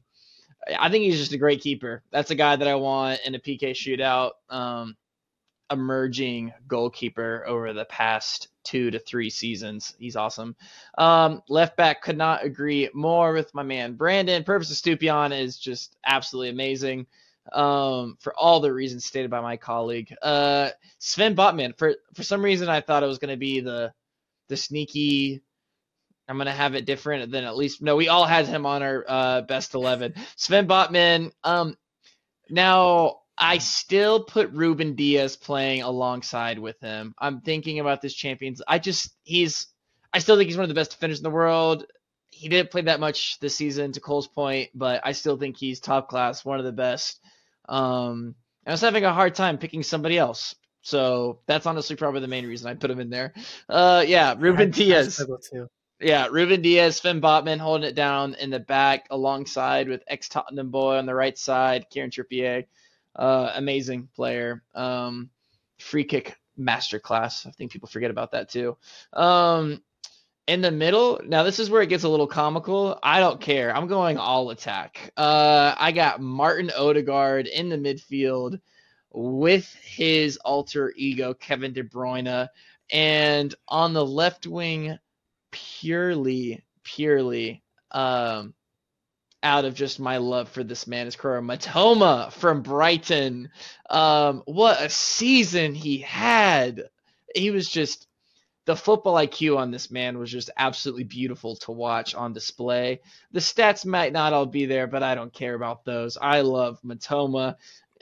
[0.79, 2.03] I think he's just a great keeper.
[2.11, 4.33] That's a guy that I want in a PK shootout.
[4.49, 4.97] Um,
[5.71, 9.95] emerging goalkeeper over the past two to three seasons.
[9.99, 10.57] He's awesome.
[10.99, 14.45] Um, left back could not agree more with my man Brandon.
[14.45, 17.07] Purpose of Estupiñán is just absolutely amazing
[17.53, 20.15] um, for all the reasons stated by my colleague.
[20.23, 23.93] Uh, Sven Botman, for for some reason I thought it was going to be the
[24.49, 25.43] the sneaky
[26.29, 27.97] I'm gonna have it different than at least no.
[27.97, 30.15] We all had him on our uh, best eleven.
[30.37, 31.31] Sven Botman.
[31.45, 31.77] Um,
[32.51, 37.15] now I still put Ruben Dias playing alongside with him.
[37.19, 38.63] I'm thinking about this champions.
[38.67, 39.69] I just he's.
[40.13, 41.85] I still think he's one of the best defenders in the world.
[42.31, 45.81] He didn't play that much this season, to Cole's point, but I still think he's
[45.81, 47.21] top class, one of the best.
[47.69, 48.35] Um,
[48.67, 50.55] I was having a hard time picking somebody else.
[50.83, 53.35] So that's honestly probably the main reason I put him in there.
[53.69, 55.21] Uh, yeah, Ruben Dias.
[56.01, 60.71] Yeah, Ruben Dias, Sven Botman holding it down in the back alongside with ex Tottenham
[60.71, 62.67] boy on the right side, Kieran Trippier.
[63.15, 64.63] Uh, amazing player.
[64.75, 65.31] Um,
[65.79, 67.47] free kick masterclass.
[67.47, 68.77] I think people forget about that too.
[69.15, 69.83] Um,
[70.47, 72.99] in the middle, now this is where it gets a little comical.
[73.03, 73.75] I don't care.
[73.75, 75.13] I'm going all attack.
[75.17, 78.61] Uh, I got Martin Odegaard in the midfield
[79.13, 82.49] with his alter ego Kevin De Bruyne,
[82.93, 84.99] and on the left wing,
[85.51, 88.55] purely, purely, um,
[89.43, 93.51] out of just my love for this man is Kaoru Mitoma from Brighton.
[93.89, 96.89] Um, what a season he had!
[97.35, 98.09] He was just
[98.67, 103.01] the football IQ on this man was just absolutely beautiful to watch on display.
[103.31, 106.19] The stats might not all be there, but I don't care about those.
[106.21, 107.55] I love Matoma.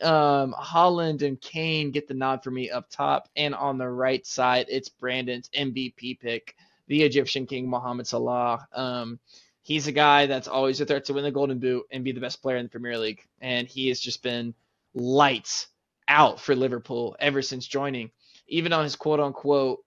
[0.03, 4.27] Um, Haaland and Kane get the nod for me up top, and on the right
[4.27, 8.67] side, it's Brandon's MVP pick, the Egyptian King Mohamed Salah.
[8.73, 9.19] Um,
[9.63, 12.21] he's a guy that's always a threat to win the Golden Boot and be the
[12.21, 14.55] best player in the Premier League, and he has just been
[14.95, 15.69] lights
[16.09, 18.11] out for Liverpool ever since joining.
[18.47, 19.85] Even on his quote unquote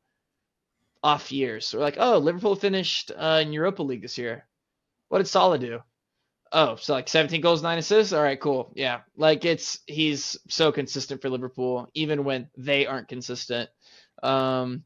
[1.03, 1.74] off years.
[1.74, 4.45] We're like, oh, Liverpool finished uh, in Europa League this year.
[5.10, 5.80] What did Salah do?
[6.52, 8.14] Oh, so like 17 goals, nine assists.
[8.14, 8.72] All right, cool.
[8.76, 13.69] Yeah, like it's he's so consistent for Liverpool, even when they aren't consistent.
[14.24, 14.84] Um,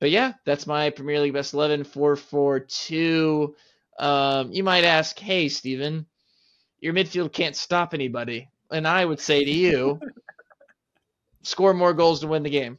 [0.00, 3.54] but yeah, that's my Premier League best 11 4 4 2.
[3.98, 6.06] Um, you might ask, hey, Steven,
[6.80, 8.48] your midfield can't stop anybody.
[8.72, 10.00] And I would say to you,
[11.42, 12.78] score more goals to win the game.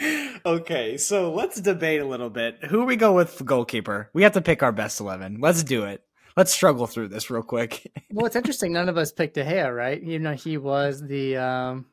[0.46, 2.64] okay, so let's debate a little bit.
[2.66, 4.10] Who we go with goalkeeper?
[4.12, 5.38] We have to pick our best eleven.
[5.40, 6.04] Let's do it.
[6.36, 7.90] Let's struggle through this real quick.
[8.10, 8.72] well, it's interesting.
[8.72, 10.00] None of us picked De Gea, right?
[10.02, 11.86] Even though he was the um,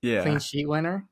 [0.00, 1.08] yeah clean sheet winner.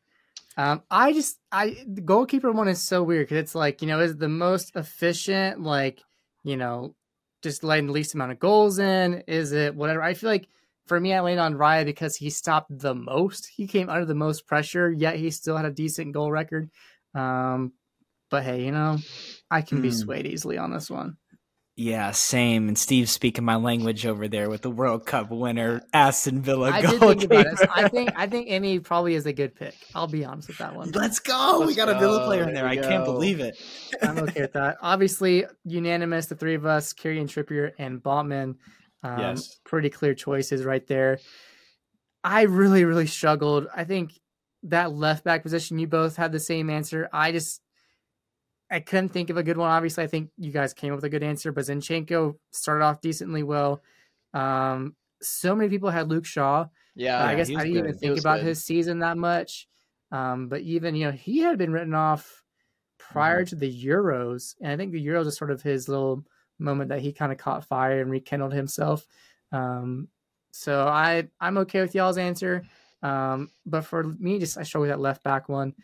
[0.57, 4.01] Um, I just I the goalkeeper one is so weird because it's like you know
[4.01, 6.03] is the most efficient like
[6.43, 6.95] you know
[7.43, 9.23] just letting the least amount of goals in.
[9.27, 10.03] Is it whatever?
[10.03, 10.49] I feel like
[10.87, 13.49] for me, I landed on Raya because he stopped the most.
[13.55, 16.69] He came under the most pressure, yet he still had a decent goal record.
[17.15, 17.73] Um,
[18.29, 18.99] but hey, you know,
[19.51, 19.95] I can be hmm.
[19.95, 21.17] swayed easily on this one.
[21.81, 22.69] Yeah, same.
[22.69, 26.71] And Steve's speaking my language over there with the World Cup winner, Aston Villa.
[26.71, 27.59] I did think about it.
[27.75, 29.75] I think I think Emi probably is a good pick.
[29.95, 30.91] I'll be honest with that one.
[30.91, 31.57] Let's go.
[31.61, 31.97] Let's we got go.
[31.97, 32.65] a Villa player in there.
[32.65, 32.87] there I go.
[32.87, 33.57] can't believe it.
[34.03, 34.77] I'm okay with that.
[34.83, 36.27] Obviously, unanimous.
[36.27, 38.57] The three of us, Kieran Trippier and Botman.
[39.03, 39.59] Um, yes.
[39.65, 41.19] Pretty clear choices right there.
[42.23, 43.69] I really, really struggled.
[43.75, 44.13] I think
[44.65, 47.09] that left back position, you both had the same answer.
[47.11, 47.63] I just,
[48.71, 49.71] I couldn't think of a good one.
[49.71, 53.01] Obviously, I think you guys came up with a good answer, but Zinchenko started off
[53.01, 53.83] decently well.
[54.33, 56.67] Um, so many people had Luke Shaw.
[56.95, 57.79] Yeah, I guess I didn't good.
[57.79, 58.47] even think about good.
[58.47, 59.69] his season that much.
[60.13, 62.43] Um, but even you know he had been written off
[62.99, 63.49] prior mm-hmm.
[63.51, 66.25] to the Euros, and I think the Euros is sort of his little
[66.59, 69.07] moment that he kind of caught fire and rekindled himself.
[69.53, 70.09] Um,
[70.53, 72.65] so I I'm okay with y'all's answer.
[73.03, 75.75] Um, but for me, just I struggle with that left back one.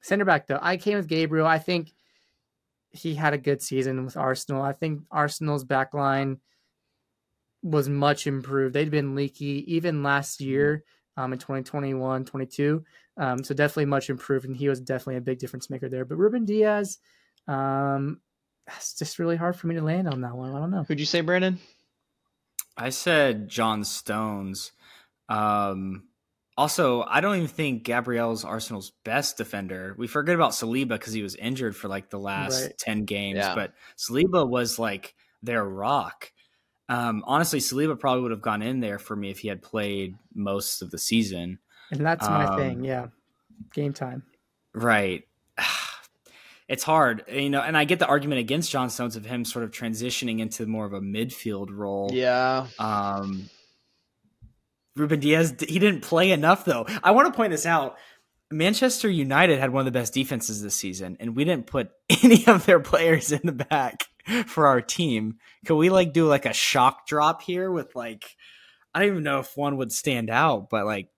[0.00, 1.46] Center back though, I came with Gabriel.
[1.46, 1.92] I think
[2.96, 4.62] he had a good season with Arsenal.
[4.62, 6.38] I think Arsenal's back line
[7.62, 8.74] was much improved.
[8.74, 10.84] They'd been leaky even last year
[11.16, 12.84] um, in 2021, 22.
[13.18, 16.04] Um, so definitely much improved, and he was definitely a big difference maker there.
[16.04, 16.98] But Ruben Dias,
[17.48, 18.20] um,
[18.76, 20.54] it's just really hard for me to land on that one.
[20.54, 20.84] I don't know.
[20.84, 21.58] Who'd you say, Brandon?
[22.76, 24.72] I said John Stones.
[25.28, 26.04] Um,
[26.56, 29.94] also, I don't even think Gabriel's Arsenal's best defender.
[29.98, 32.78] We forget about Saliba because he was injured for like the last right.
[32.78, 33.54] 10 games, yeah.
[33.54, 36.32] but Saliba was like their rock.
[36.88, 40.16] Um, honestly, Saliba probably would have gone in there for me if he had played
[40.34, 41.58] most of the season.
[41.90, 42.84] And that's my um, thing.
[42.84, 43.08] Yeah.
[43.74, 44.22] Game time.
[44.74, 45.24] Right
[46.68, 49.64] it's hard, you know, and I get the argument against John Stones of him sort
[49.64, 52.10] of transitioning into more of a midfield role.
[52.12, 52.66] Yeah.
[52.78, 53.48] Um,
[54.96, 56.86] Ruben Dias, he didn't play enough though.
[57.02, 57.96] I want to point this out.
[58.50, 61.90] Manchester United had one of the best defenses this season, and we didn't put
[62.22, 64.04] any of their players in the back
[64.46, 65.38] for our team.
[65.66, 68.24] Could we like do like a shock drop here with like
[68.94, 71.08] I don't even know if one would stand out, but like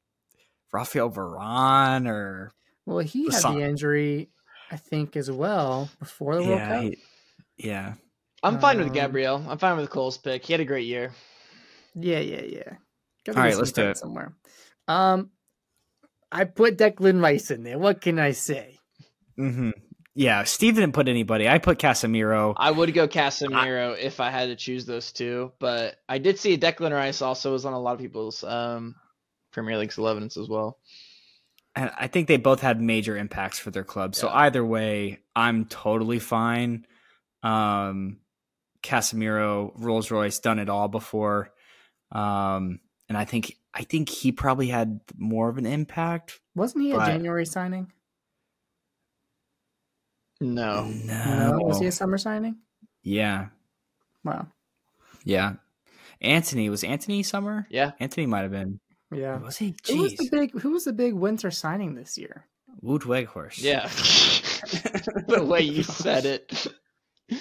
[0.73, 2.53] Rafael Varane or
[2.87, 4.31] well, he had the injury
[4.71, 6.83] I think, as well before the World Cup.
[6.83, 6.99] He,
[7.57, 7.95] yeah.
[8.43, 9.45] I'm fine um, with Gabriel.
[9.49, 10.45] I'm fine with Cole's pick.
[10.45, 11.13] He had a great year.
[11.95, 12.73] Yeah, yeah, yeah.
[13.29, 14.35] All right, let's do it somewhere.
[14.87, 15.31] Um,
[16.31, 17.79] I put Declan Rice in there.
[17.79, 18.79] What can I say?
[19.39, 19.71] Mm-hmm.
[20.15, 21.49] Yeah, Steve didn't put anybody.
[21.49, 22.55] I put Casemiro.
[22.57, 26.39] I would go Casemiro I, if I had to choose those two, but I did
[26.39, 28.97] see Declan Rice also was on a lot of people's um,
[29.53, 30.79] Premier League's 11s as well
[31.79, 34.17] and I think they both had major impacts for their club.
[34.17, 36.87] So either way, I'm totally fine.
[37.45, 38.19] Um,
[38.83, 41.53] Casemiro, Rolls Royce, done it all before,
[42.11, 46.41] um, and I think I think he probably had more of an impact.
[46.55, 47.93] Wasn't he a January signing?
[50.41, 50.85] No.
[50.85, 51.25] No.
[51.51, 51.59] no.
[51.61, 52.57] Was he a summer signing?
[53.03, 53.47] Yeah.
[54.25, 54.49] Wow.
[55.25, 55.55] Yeah.
[56.21, 57.67] Antony was Antony summer.
[57.71, 58.81] Yeah, Antony might have been.
[59.13, 59.39] Yeah.
[59.39, 59.77] Was he?
[59.87, 62.47] Who was the big Who was the big winter signing this year?
[62.83, 63.63] Wout Weghorst.
[63.63, 63.87] yeah.
[65.29, 66.67] the way you said it.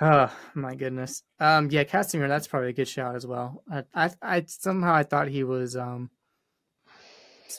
[0.00, 1.22] Oh my goodness.
[1.40, 1.70] Um.
[1.70, 2.28] Yeah, Casemiro.
[2.28, 3.62] That's probably a good shout as well.
[3.70, 6.10] I, I, I somehow I thought he was um.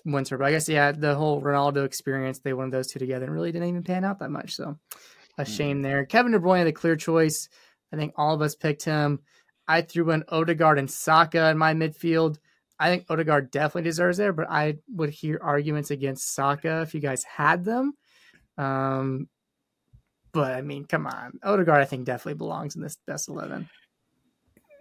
[0.06, 2.40] Winter, but I guess yeah, the whole Ronaldo experience.
[2.40, 4.54] They wanted those two together and really didn't even pan out that much.
[4.54, 4.78] So,
[5.38, 6.06] a shame there.
[6.06, 7.50] Kevin De Bruyne, the clear choice.
[7.92, 9.20] I think all of us picked him.
[9.68, 12.38] I threw in Odegaard and Saka in my midfield.
[12.80, 17.00] I think Odegaard definitely deserves there, but I would hear arguments against Saka if you
[17.00, 17.94] guys had them.
[18.58, 19.28] Um,
[20.38, 23.68] but I mean, come on, Odegaard I think definitely belongs in this best eleven.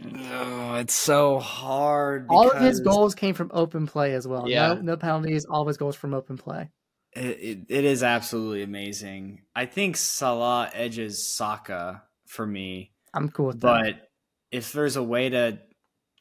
[0.05, 2.27] Oh, it's so hard.
[2.29, 4.47] All of his goals came from open play as well.
[4.47, 4.75] Yeah.
[4.75, 5.47] No, no penalties.
[5.47, 6.69] All of his goals from open play.
[7.15, 9.41] It, it, it is absolutely amazing.
[9.55, 13.67] I think Salah edges Saka for me, I'm cool with that.
[13.67, 14.11] but
[14.53, 15.59] if there's a way to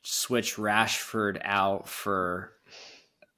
[0.04, 2.54] switch Rashford out for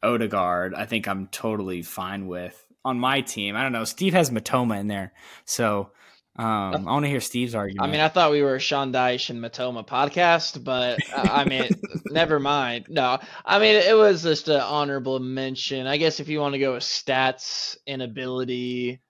[0.04, 3.56] Odegaard, I think I'm totally fine with on my team.
[3.56, 3.84] I don't know.
[3.84, 5.14] Steve has Mitoma in there,
[5.46, 5.92] so
[6.38, 7.88] um, I want to hear Steve's argument.
[7.88, 11.46] I mean, I thought we were a Sean Dyche and Mitoma podcast, but uh, I
[11.46, 11.70] mean,
[12.06, 12.86] never mind.
[12.90, 15.88] No, I mean, it was just an honorable mention.
[15.88, 19.02] I guess if you want to go with stats and ability,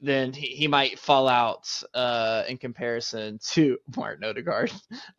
[0.00, 4.72] then he, he might fall out uh, in comparison to Martin Odegaard.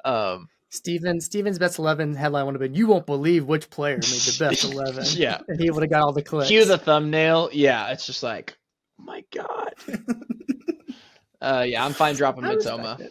[0.04, 4.04] Um, Steven Steven's best eleven headline would have been "You won't believe which player made
[4.04, 5.06] the best 11.
[5.12, 5.40] Yeah.
[5.48, 6.50] and he would have got all the clicks.
[6.50, 7.50] cue the thumbnail.
[7.54, 8.58] Yeah, it's just like,
[9.00, 9.74] oh my god.
[11.42, 13.02] uh, yeah, I'm fine dropping respect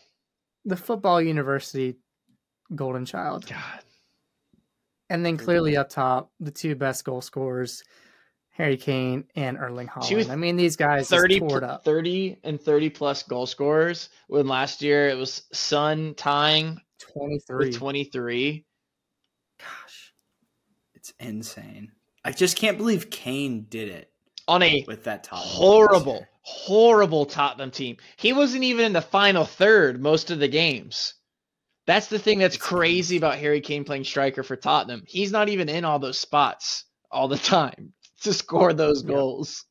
[0.64, 1.96] The football university
[2.74, 3.46] golden child.
[3.46, 3.80] God.
[5.10, 7.84] And then clearly up top, the two best goal scorers,
[8.50, 10.30] Harry Kane and Erling Haaland.
[10.30, 11.84] I mean, these guys 30, just pl- up.
[11.84, 16.80] 30 and 30 plus goal scorers when last year it was Son tying
[17.16, 17.56] 23.
[17.58, 18.64] with 23.
[19.58, 20.12] gosh,
[20.94, 21.92] it's insane.
[22.24, 24.10] I just can't believe Kane did it
[24.48, 25.38] on a with that top.
[25.38, 27.96] horrible, horrible Tottenham team.
[28.16, 31.14] He wasn't even in the final third most of the games.
[31.86, 35.02] That's the thing that's crazy about Harry Kane playing striker for Tottenham.
[35.06, 37.92] He's not even in all those spots all the time
[38.22, 39.12] to score those Yep.
[39.12, 39.64] goals.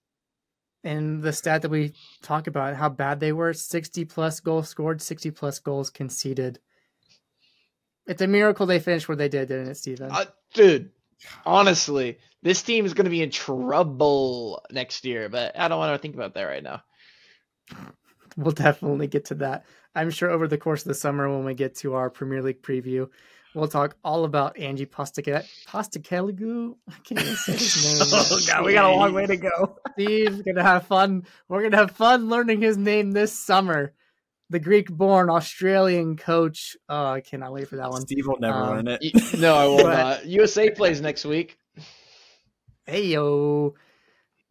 [0.83, 5.01] And the stat that we talk about, how bad they were 60 plus goals scored,
[5.01, 6.59] 60 plus goals conceded.
[8.05, 10.11] It's a miracle they finished where they did, didn't it, Steven?
[10.11, 10.91] Uh, dude,
[11.45, 15.93] honestly, this team is going to be in trouble next year, but I don't want
[15.93, 16.81] to think about that right now.
[18.35, 19.63] We'll definitely get to that.
[19.93, 22.63] I'm sure over the course of the summer when we get to our Premier League
[22.63, 23.07] preview,
[23.53, 25.45] we'll talk all about Ange Postecoglou.
[25.67, 26.75] Postecoglou?
[26.89, 28.07] I can't even say his name.
[28.11, 29.77] Oh, God, we got a long way to go.
[29.91, 31.27] Steve's gonna have fun.
[31.47, 33.93] We're gonna have fun learning his name this summer.
[34.49, 36.75] The Greek-born Australian coach.
[36.89, 38.01] Oh, I cannot wait for that one.
[38.01, 39.39] Steve will never Um, learn it.
[39.39, 40.25] No, I will But- not.
[40.25, 41.57] USA plays next week.
[42.85, 43.75] Hey yo.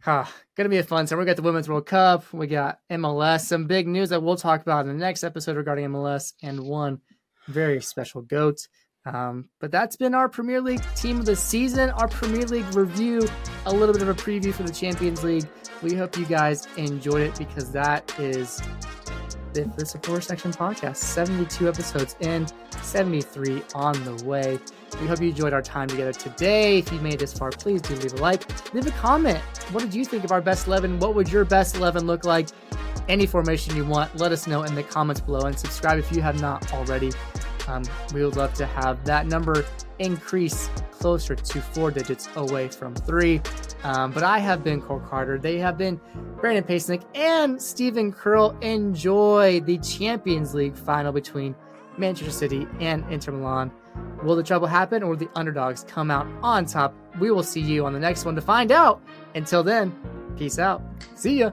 [0.00, 0.24] Huh.
[0.56, 1.20] Gonna be a fun summer.
[1.20, 2.24] We got the Women's World Cup.
[2.32, 3.42] We got MLS.
[3.46, 7.00] Some big news that we'll talk about in the next episode regarding MLS and one
[7.46, 8.66] very special goat.
[9.04, 13.26] Um, but that's been our Premier League team of the season, our Premier League review,
[13.66, 15.46] a little bit of a preview for the Champions League.
[15.82, 18.60] We hope you guys enjoyed it because that is
[19.52, 20.96] the, the supporter section podcast.
[20.96, 22.46] 72 episodes in,
[22.82, 24.58] 73 on the way.
[25.00, 26.78] We hope you enjoyed our time together today.
[26.78, 29.38] If you made this far, please do leave a like, leave a comment.
[29.72, 30.98] What did you think of our best 11?
[30.98, 32.48] What would your best 11 look like?
[33.08, 36.22] Any formation you want, let us know in the comments below and subscribe if you
[36.22, 37.10] have not already.
[37.68, 37.82] Um,
[38.12, 39.64] we would love to have that number
[39.98, 43.40] increase closer to four digits away from three.
[43.84, 45.38] Um, but I have been Cole Carter.
[45.38, 46.00] They have been
[46.40, 48.56] Brandon Pasnick and Stephen Curl.
[48.60, 51.54] Enjoy the Champions League final between
[51.98, 53.70] Manchester City and Inter Milan.
[54.22, 56.94] Will the treble happen or will the underdogs come out on top?
[57.18, 59.02] We will see you on the next one to find out.
[59.34, 59.94] Until then,
[60.36, 60.82] peace out.
[61.14, 61.50] See ya.